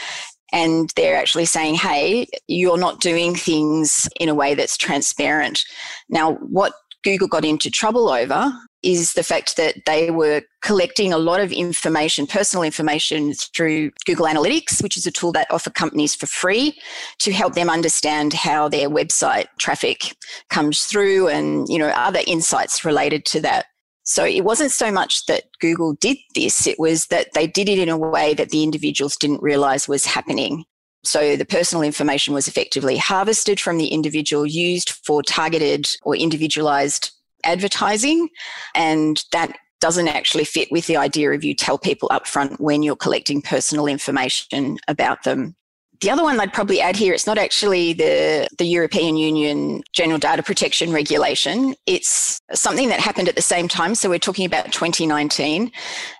and 0.52 0.92
they're 0.96 1.18
actually 1.18 1.46
saying, 1.46 1.76
hey, 1.76 2.28
you're 2.48 2.78
not 2.78 3.02
doing 3.02 3.36
things 3.36 4.08
in 4.20 4.30
a 4.30 4.36
way 4.36 4.54
that's 4.54 4.78
transparent. 4.78 5.64
Now, 6.10 6.34
what 6.36 6.74
Google 7.04 7.28
got 7.28 7.46
into 7.46 7.70
trouble 7.70 8.10
over 8.10 8.52
is 8.82 9.14
the 9.14 9.24
fact 9.24 9.58
that 9.58 9.76
they 9.86 10.12
were 10.12 10.44
collecting 10.62 11.12
a 11.12 11.18
lot 11.18 11.40
of 11.40 11.52
information, 11.52 12.28
personal 12.28 12.64
information 12.64 13.34
through 13.34 13.92
Google 14.06 14.28
Analytics, 14.28 14.82
which 14.84 14.96
is 14.96 15.08
a 15.08 15.12
tool 15.12 15.32
that 15.32 15.48
offer 15.50 15.72
companies 15.72 16.14
for 16.14 16.28
free 16.28 16.78
to 17.20 17.32
help 17.32 17.56
them 17.56 17.70
understand 17.70 18.34
how 18.34 18.70
their 18.70 18.90
website 18.90 19.48
traffic 19.60 20.16
comes 20.50 20.86
through 20.86 21.28
and, 21.30 21.68
you 21.68 21.80
know, 21.80 21.88
other 21.88 22.22
insights 22.28 22.86
related 22.86 23.26
to 23.26 23.42
that. 23.42 23.66
So 24.06 24.24
it 24.24 24.44
wasn't 24.44 24.72
so 24.72 24.92
much 24.92 25.26
that 25.26 25.46
Google 25.60 25.94
did 25.94 26.18
this, 26.36 26.68
it 26.68 26.80
was 26.80 27.08
that 27.08 27.34
they 27.34 27.48
did 27.48 27.68
it 27.68 27.80
in 27.80 27.90
a 27.90 27.98
way 27.98 28.34
that 28.36 28.50
the 28.50 28.64
individuals 28.64 29.18
didn't 29.18 29.42
realize 29.42 29.88
was 29.88 30.06
happening. 30.06 30.64
So 31.04 31.36
the 31.36 31.46
personal 31.46 31.84
information 31.84 32.34
was 32.34 32.48
effectively 32.48 32.98
harvested 32.98 33.60
from 33.60 33.78
the 33.78 33.88
individual, 33.88 34.46
used 34.46 34.92
for 34.92 35.22
targeted 35.22 35.88
or 36.04 36.16
individualized 36.16 37.12
advertising. 37.44 38.30
And 38.74 39.24
that 39.32 39.58
doesn't 39.82 40.08
actually 40.08 40.46
fit 40.46 40.72
with 40.72 40.88
the 40.88 40.98
idea 40.98 41.32
of 41.32 41.44
you 41.44 41.54
tell 41.54 41.78
people 41.78 42.10
upfront 42.10 42.60
when 42.60 42.82
you're 42.82 42.96
collecting 42.96 43.42
personal 43.42 43.88
information 43.88 44.78
about 44.88 45.24
them. 45.24 45.56
The 46.02 46.10
other 46.10 46.24
one 46.24 46.40
I'd 46.40 46.54
probably 46.54 46.82
add 46.82 46.96
here, 46.96 47.14
it's 47.14 47.28
not 47.28 47.38
actually 47.38 47.94
the, 47.94 48.48
the 48.58 48.66
European 48.66 49.18
Union 49.18 49.82
General 49.94 50.20
Data 50.20 50.44
Protection 50.44 50.92
Regulation. 50.92 51.76
It's 51.86 52.42
something 52.54 52.90
that 52.90 53.00
happened 53.00 53.30
at 53.30 53.36
the 53.36 53.42
same 53.42 53.68
time. 53.68 53.96
So 53.96 54.10
we're 54.10 54.20
talking 54.20 54.46
about 54.46 54.72
2019 54.72 55.72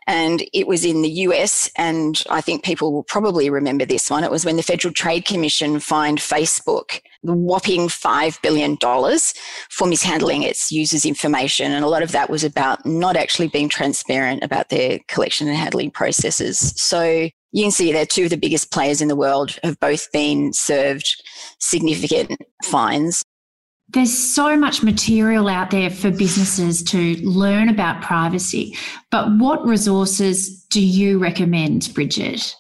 and 0.08 0.44
it 0.54 0.68
was 0.68 0.86
in 0.86 1.02
the 1.02 1.10
US. 1.10 1.70
And 1.78 2.24
I 2.30 2.42
think 2.42 2.64
people 2.64 2.94
will 2.94 3.04
probably 3.04 3.50
remember 3.50 3.86
this 3.86 4.10
one. 4.10 4.24
It 4.24 4.32
was 4.32 4.46
when 4.46 4.56
the 4.56 4.64
Federal 4.64 4.94
Trade 4.94 5.26
Commission 5.26 5.80
fined 5.80 6.20
Facebook 6.20 7.02
the 7.26 7.34
whopping 7.34 7.88
$5 7.88 8.42
billion 8.42 8.78
for 9.70 9.88
mishandling 9.88 10.44
its 10.44 10.72
users' 10.72 11.06
information. 11.06 11.72
And 11.72 11.84
a 11.84 11.88
lot 11.88 12.04
of 12.04 12.12
that 12.12 12.30
was 12.30 12.44
about 12.44 12.86
not 12.86 13.16
actually 13.18 13.48
being 13.48 13.68
transparent 13.70 14.44
about 14.44 14.70
their 14.70 15.00
collection 15.08 15.48
and 15.48 15.58
handling 15.58 15.92
processes. 15.92 16.74
So 16.78 17.30
you 17.56 17.64
can 17.64 17.72
see 17.72 17.94
that 17.94 18.10
two 18.10 18.26
of 18.26 18.32
the 18.32 18.38
biggest 18.38 18.70
players 18.70 19.02
in 19.02 19.08
the 19.08 19.16
world 19.16 19.58
have 19.64 19.80
both 19.80 20.12
been 20.12 20.52
served 20.52 21.24
significant 21.60 22.38
fines. 22.66 23.24
There's 23.88 24.16
so 24.16 24.58
much 24.58 24.84
material 24.84 25.48
out 25.48 25.72
there 25.72 25.90
for 25.90 26.12
businesses 26.12 26.84
to 26.84 27.16
learn 27.26 27.70
about 27.70 28.02
privacy, 28.02 28.76
but 29.10 29.38
what 29.38 29.66
resources 29.66 30.66
do 30.66 30.86
you 30.86 31.18
recommend, 31.18 31.94
Bridget? 31.94 32.54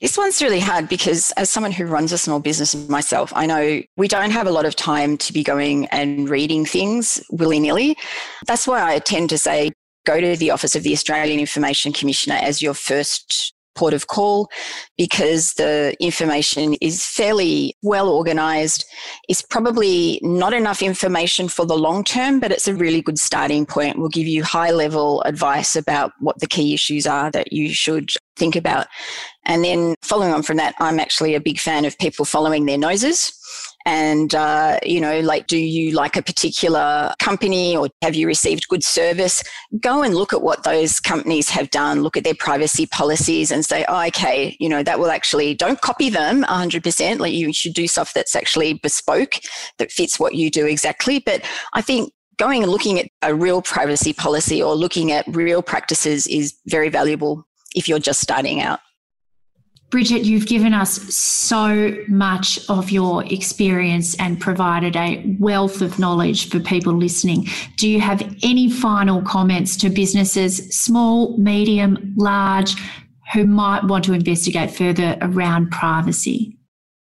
This 0.00 0.16
one's 0.16 0.40
really 0.40 0.60
hard 0.60 0.88
because, 0.88 1.30
as 1.32 1.50
someone 1.50 1.72
who 1.72 1.84
runs 1.84 2.12
a 2.12 2.18
small 2.18 2.40
business 2.40 2.74
myself, 2.88 3.30
I 3.36 3.44
know 3.44 3.82
we 3.98 4.08
don't 4.08 4.30
have 4.30 4.46
a 4.46 4.52
lot 4.52 4.64
of 4.64 4.76
time 4.76 5.18
to 5.18 5.32
be 5.34 5.42
going 5.42 5.86
and 5.86 6.26
reading 6.30 6.64
things 6.64 7.22
willy 7.30 7.60
nilly. 7.60 7.98
That's 8.46 8.66
why 8.66 8.94
I 8.94 8.98
tend 8.98 9.28
to 9.28 9.36
say 9.36 9.72
go 10.06 10.22
to 10.22 10.36
the 10.36 10.52
Office 10.52 10.74
of 10.74 10.84
the 10.84 10.94
Australian 10.94 11.38
Information 11.38 11.92
Commissioner 11.92 12.38
as 12.40 12.62
your 12.62 12.72
first 12.72 13.52
port 13.78 13.94
of 13.94 14.08
call 14.08 14.50
because 14.96 15.52
the 15.54 15.96
information 16.00 16.74
is 16.80 17.06
fairly 17.06 17.76
well 17.82 18.08
organized. 18.08 18.84
It's 19.28 19.40
probably 19.40 20.18
not 20.22 20.52
enough 20.52 20.82
information 20.82 21.48
for 21.48 21.64
the 21.64 21.78
long 21.78 22.02
term, 22.02 22.40
but 22.40 22.50
it's 22.50 22.66
a 22.66 22.74
really 22.74 23.00
good 23.00 23.18
starting 23.18 23.64
point. 23.66 23.96
We'll 23.98 24.08
give 24.08 24.26
you 24.26 24.42
high 24.42 24.72
level 24.72 25.22
advice 25.22 25.76
about 25.76 26.10
what 26.18 26.40
the 26.40 26.48
key 26.48 26.74
issues 26.74 27.06
are 27.06 27.30
that 27.30 27.52
you 27.52 27.72
should 27.72 28.10
think 28.36 28.56
about. 28.56 28.88
And 29.44 29.62
then 29.62 29.94
following 30.02 30.32
on 30.32 30.42
from 30.42 30.56
that, 30.56 30.74
I'm 30.80 30.98
actually 30.98 31.36
a 31.36 31.40
big 31.40 31.60
fan 31.60 31.84
of 31.84 31.96
people 31.98 32.24
following 32.24 32.66
their 32.66 32.78
noses 32.78 33.32
and 33.88 34.34
uh, 34.34 34.78
you 34.84 35.00
know 35.00 35.20
like 35.20 35.46
do 35.46 35.56
you 35.56 35.92
like 35.92 36.14
a 36.14 36.20
particular 36.20 37.14
company 37.18 37.74
or 37.74 37.88
have 38.02 38.14
you 38.14 38.26
received 38.26 38.68
good 38.68 38.84
service? 38.84 39.42
Go 39.80 40.02
and 40.02 40.14
look 40.14 40.34
at 40.34 40.42
what 40.42 40.62
those 40.64 41.00
companies 41.00 41.48
have 41.48 41.70
done. 41.70 42.02
Look 42.02 42.16
at 42.18 42.22
their 42.22 42.34
privacy 42.34 42.84
policies 42.84 43.50
and 43.50 43.64
say 43.64 43.86
oh, 43.88 44.06
okay 44.08 44.54
you 44.60 44.68
know 44.68 44.82
that 44.82 44.98
will 44.98 45.10
actually 45.10 45.54
don't 45.54 45.80
copy 45.80 46.10
them 46.10 46.44
100% 46.44 47.18
like 47.18 47.32
you 47.32 47.50
should 47.52 47.72
do 47.72 47.88
stuff 47.88 48.12
that's 48.12 48.36
actually 48.36 48.74
bespoke 48.74 49.34
that 49.78 49.90
fits 49.90 50.20
what 50.20 50.34
you 50.34 50.50
do 50.50 50.66
exactly. 50.66 51.18
But 51.18 51.42
i 51.72 51.80
think 51.80 52.12
going 52.36 52.62
and 52.62 52.70
looking 52.70 53.00
at 53.00 53.08
a 53.22 53.34
real 53.34 53.62
privacy 53.62 54.12
policy 54.12 54.62
or 54.62 54.74
looking 54.74 55.12
at 55.12 55.24
real 55.28 55.62
practices 55.62 56.26
is 56.26 56.54
very 56.66 56.90
valuable 56.90 57.44
if 57.74 57.88
you're 57.88 57.98
just 57.98 58.20
starting 58.20 58.60
out. 58.60 58.80
Bridget, 59.90 60.24
you've 60.24 60.46
given 60.46 60.74
us 60.74 61.00
so 61.14 61.96
much 62.08 62.58
of 62.68 62.90
your 62.90 63.24
experience 63.24 64.14
and 64.16 64.38
provided 64.38 64.96
a 64.96 65.34
wealth 65.38 65.80
of 65.80 65.98
knowledge 65.98 66.50
for 66.50 66.60
people 66.60 66.92
listening. 66.92 67.46
Do 67.78 67.88
you 67.88 67.98
have 68.00 68.20
any 68.42 68.70
final 68.70 69.22
comments 69.22 69.76
to 69.78 69.88
businesses, 69.88 70.58
small, 70.76 71.38
medium, 71.38 72.12
large, 72.18 72.74
who 73.32 73.46
might 73.46 73.84
want 73.84 74.04
to 74.04 74.12
investigate 74.12 74.70
further 74.70 75.16
around 75.22 75.70
privacy? 75.70 76.54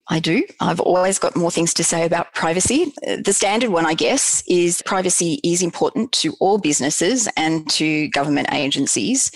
I 0.08 0.20
do. 0.20 0.44
I've 0.60 0.80
always 0.80 1.20
got 1.20 1.36
more 1.36 1.52
things 1.52 1.72
to 1.74 1.84
say 1.84 2.04
about 2.04 2.34
privacy. 2.34 2.92
The 3.02 3.32
standard 3.32 3.70
one, 3.70 3.86
I 3.86 3.94
guess, 3.94 4.42
is 4.48 4.82
privacy 4.82 5.40
is 5.44 5.62
important 5.62 6.10
to 6.12 6.34
all 6.40 6.58
businesses 6.58 7.28
and 7.36 7.68
to 7.70 8.08
government 8.08 8.52
agencies 8.52 9.30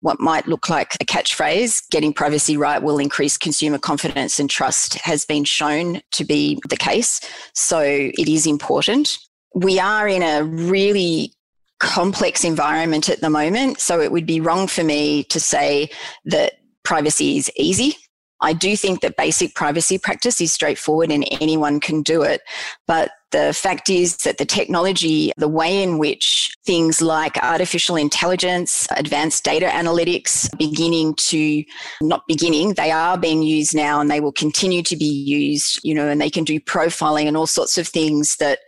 what 0.00 0.20
might 0.20 0.46
look 0.46 0.68
like 0.68 0.94
a 1.00 1.04
catchphrase, 1.04 1.82
getting 1.90 2.12
privacy 2.12 2.56
right 2.56 2.82
will 2.82 2.98
increase 2.98 3.36
consumer 3.36 3.78
confidence 3.78 4.38
and 4.38 4.48
trust, 4.48 4.94
has 4.94 5.24
been 5.24 5.44
shown 5.44 6.00
to 6.12 6.24
be 6.24 6.60
the 6.68 6.76
case. 6.76 7.20
So 7.54 7.80
it 7.80 8.28
is 8.28 8.46
important. 8.46 9.18
We 9.54 9.80
are 9.80 10.06
in 10.06 10.22
a 10.22 10.44
really 10.44 11.32
complex 11.80 12.44
environment 12.44 13.08
at 13.08 13.20
the 13.20 13.30
moment. 13.30 13.80
So 13.80 14.00
it 14.00 14.12
would 14.12 14.26
be 14.26 14.40
wrong 14.40 14.66
for 14.66 14.84
me 14.84 15.24
to 15.24 15.40
say 15.40 15.90
that 16.26 16.54
privacy 16.84 17.36
is 17.36 17.50
easy. 17.56 17.96
I 18.40 18.52
do 18.52 18.76
think 18.76 19.00
that 19.00 19.16
basic 19.16 19.54
privacy 19.54 19.98
practice 19.98 20.40
is 20.40 20.52
straightforward 20.52 21.10
and 21.10 21.26
anyone 21.40 21.80
can 21.80 22.02
do 22.02 22.22
it. 22.22 22.40
But 22.86 23.10
the 23.30 23.52
fact 23.52 23.90
is 23.90 24.16
that 24.18 24.38
the 24.38 24.44
technology, 24.44 25.32
the 25.36 25.48
way 25.48 25.82
in 25.82 25.98
which 25.98 26.56
things 26.64 27.02
like 27.02 27.36
artificial 27.42 27.96
intelligence, 27.96 28.88
advanced 28.96 29.44
data 29.44 29.66
analytics 29.66 30.48
beginning 30.58 31.14
to 31.14 31.62
not 32.00 32.22
beginning, 32.26 32.74
they 32.74 32.90
are 32.90 33.18
being 33.18 33.42
used 33.42 33.74
now 33.74 34.00
and 34.00 34.10
they 34.10 34.20
will 34.20 34.32
continue 34.32 34.82
to 34.82 34.96
be 34.96 35.04
used, 35.04 35.80
you 35.84 35.94
know, 35.94 36.08
and 36.08 36.20
they 36.20 36.30
can 36.30 36.44
do 36.44 36.58
profiling 36.60 37.26
and 37.26 37.36
all 37.36 37.46
sorts 37.46 37.76
of 37.76 37.86
things 37.86 38.36
that 38.36 38.60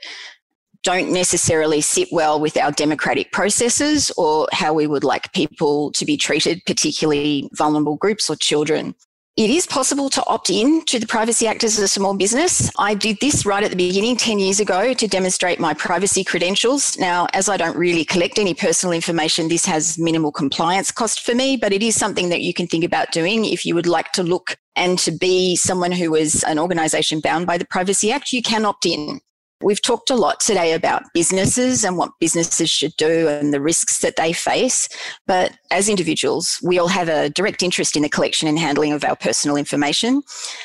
don't 0.82 1.12
necessarily 1.12 1.80
sit 1.80 2.08
well 2.10 2.40
with 2.40 2.56
our 2.56 2.72
democratic 2.72 3.32
processes 3.32 4.10
or 4.16 4.46
how 4.52 4.72
we 4.72 4.86
would 4.86 5.04
like 5.04 5.32
people 5.32 5.92
to 5.92 6.04
be 6.04 6.16
treated, 6.16 6.62
particularly 6.66 7.48
vulnerable 7.52 7.96
groups 7.96 8.30
or 8.30 8.36
children. 8.36 8.94
It 9.36 9.48
is 9.48 9.64
possible 9.64 10.10
to 10.10 10.26
opt 10.26 10.50
in 10.50 10.84
to 10.86 10.98
the 10.98 11.06
Privacy 11.06 11.46
Act 11.46 11.62
as 11.62 11.78
a 11.78 11.86
small 11.86 12.14
business. 12.14 12.70
I 12.78 12.94
did 12.94 13.18
this 13.20 13.46
right 13.46 13.62
at 13.62 13.70
the 13.70 13.76
beginning 13.76 14.16
10 14.16 14.40
years 14.40 14.58
ago 14.58 14.92
to 14.92 15.06
demonstrate 15.06 15.60
my 15.60 15.72
privacy 15.72 16.24
credentials. 16.24 16.98
Now, 16.98 17.26
as 17.32 17.48
I 17.48 17.56
don't 17.56 17.76
really 17.76 18.04
collect 18.04 18.38
any 18.38 18.54
personal 18.54 18.92
information, 18.92 19.48
this 19.48 19.64
has 19.64 19.98
minimal 19.98 20.32
compliance 20.32 20.90
cost 20.90 21.20
for 21.20 21.34
me, 21.34 21.56
but 21.56 21.72
it 21.72 21.82
is 21.82 21.94
something 21.94 22.28
that 22.28 22.42
you 22.42 22.52
can 22.52 22.66
think 22.66 22.84
about 22.84 23.12
doing 23.12 23.44
if 23.44 23.64
you 23.64 23.74
would 23.74 23.86
like 23.86 24.12
to 24.12 24.24
look 24.24 24.58
and 24.74 24.98
to 24.98 25.12
be 25.12 25.54
someone 25.56 25.92
who 25.92 26.14
is 26.16 26.42
an 26.44 26.58
organization 26.58 27.20
bound 27.20 27.46
by 27.46 27.56
the 27.56 27.66
Privacy 27.66 28.10
Act, 28.10 28.32
you 28.32 28.42
can 28.42 28.64
opt 28.64 28.84
in. 28.84 29.20
We've 29.62 29.82
talked 29.82 30.08
a 30.08 30.14
lot 30.14 30.40
today 30.40 30.72
about 30.72 31.02
businesses 31.12 31.84
and 31.84 31.98
what 31.98 32.12
businesses 32.18 32.70
should 32.70 32.96
do 32.96 33.28
and 33.28 33.52
the 33.52 33.60
risks 33.60 33.98
that 34.00 34.16
they 34.16 34.32
face. 34.32 34.88
But 35.26 35.52
as 35.70 35.88
individuals, 35.88 36.58
we 36.62 36.78
all 36.78 36.88
have 36.88 37.08
a 37.08 37.28
direct 37.28 37.62
interest 37.62 37.94
in 37.94 38.02
the 38.02 38.08
collection 38.08 38.48
and 38.48 38.58
handling 38.58 38.92
of 38.92 39.04
our 39.04 39.16
personal 39.16 39.56
information. 39.56 40.22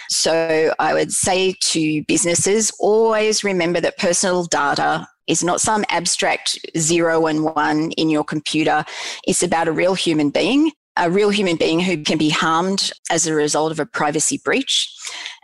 So 0.09 0.73
I 0.79 0.93
would 0.93 1.11
say 1.11 1.55
to 1.59 2.03
businesses, 2.05 2.71
always 2.79 3.43
remember 3.43 3.81
that 3.81 3.97
personal 3.97 4.45
data 4.45 5.07
is 5.27 5.43
not 5.43 5.59
some 5.59 5.83
abstract 5.89 6.57
zero 6.77 7.25
and 7.27 7.43
one 7.43 7.91
in 7.91 8.09
your 8.09 8.23
computer. 8.23 8.85
It's 9.27 9.43
about 9.43 9.67
a 9.67 9.73
real 9.73 9.95
human 9.95 10.29
being 10.29 10.71
a 10.97 11.09
real 11.09 11.29
human 11.29 11.57
being 11.57 11.79
who 11.79 12.01
can 12.03 12.17
be 12.17 12.29
harmed 12.29 12.91
as 13.11 13.27
a 13.27 13.33
result 13.33 13.71
of 13.71 13.79
a 13.79 13.85
privacy 13.85 14.39
breach. 14.43 14.89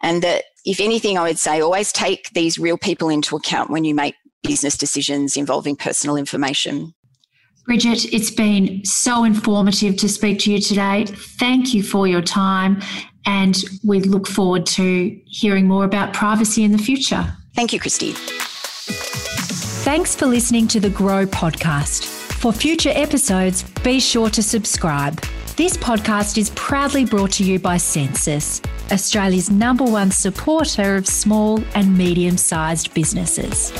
And 0.02 0.22
that, 0.24 0.46
if 0.66 0.80
anything, 0.80 1.18
I 1.18 1.24
would 1.24 1.40
say 1.40 1.62
always 1.62 1.92
take 1.92 2.30
these 2.34 2.60
real 2.60 2.78
people 2.78 3.10
into 3.10 3.36
account 3.36 3.70
when 3.70 3.84
you 3.84 3.96
make 3.96 4.16
business 4.44 4.78
decisions 4.78 5.38
involving 5.38 5.76
personal 5.76 6.16
information. 6.16 6.94
Bridget, 7.66 8.12
it's 8.12 8.32
been 8.32 8.84
so 8.86 9.24
informative 9.24 9.96
to 9.98 10.10
speak 10.10 10.40
to 10.40 10.52
you 10.52 10.60
today. 10.60 11.06
Thank 11.06 11.74
you 11.74 11.84
for 11.84 12.08
your 12.08 12.22
time, 12.22 12.82
and 13.26 13.64
we 13.84 14.02
look 14.02 14.28
forward 14.28 14.66
to 14.68 15.20
hearing 15.28 15.68
more 15.68 15.86
about 15.86 16.14
privacy 16.14 16.64
in 16.64 16.72
the 16.72 16.80
future. 16.80 17.26
Thank 17.56 17.72
you, 17.72 17.80
Christy. 17.80 18.14
Thanks 19.84 20.16
for 20.16 20.26
listening 20.26 20.68
to 20.70 20.80
the 20.80 20.90
Grow 20.90 21.26
podcast. 21.26 22.06
For 22.06 22.52
future 22.52 22.92
episodes, 22.94 23.64
be 23.84 24.00
sure 24.00 24.30
to 24.32 24.42
subscribe. 24.42 25.22
This 25.62 25.78
podcast 25.78 26.40
is 26.40 26.50
proudly 26.56 27.06
brought 27.06 27.34
to 27.34 27.44
you 27.44 27.60
by 27.60 27.76
Sensis, 27.76 28.66
Australia's 28.92 29.52
number 29.52 29.84
one 29.84 30.10
supporter 30.10 30.96
of 30.96 31.06
small 31.06 31.64
and 31.76 31.96
medium 31.96 32.36
sized 32.36 32.92
businesses. 32.96 33.72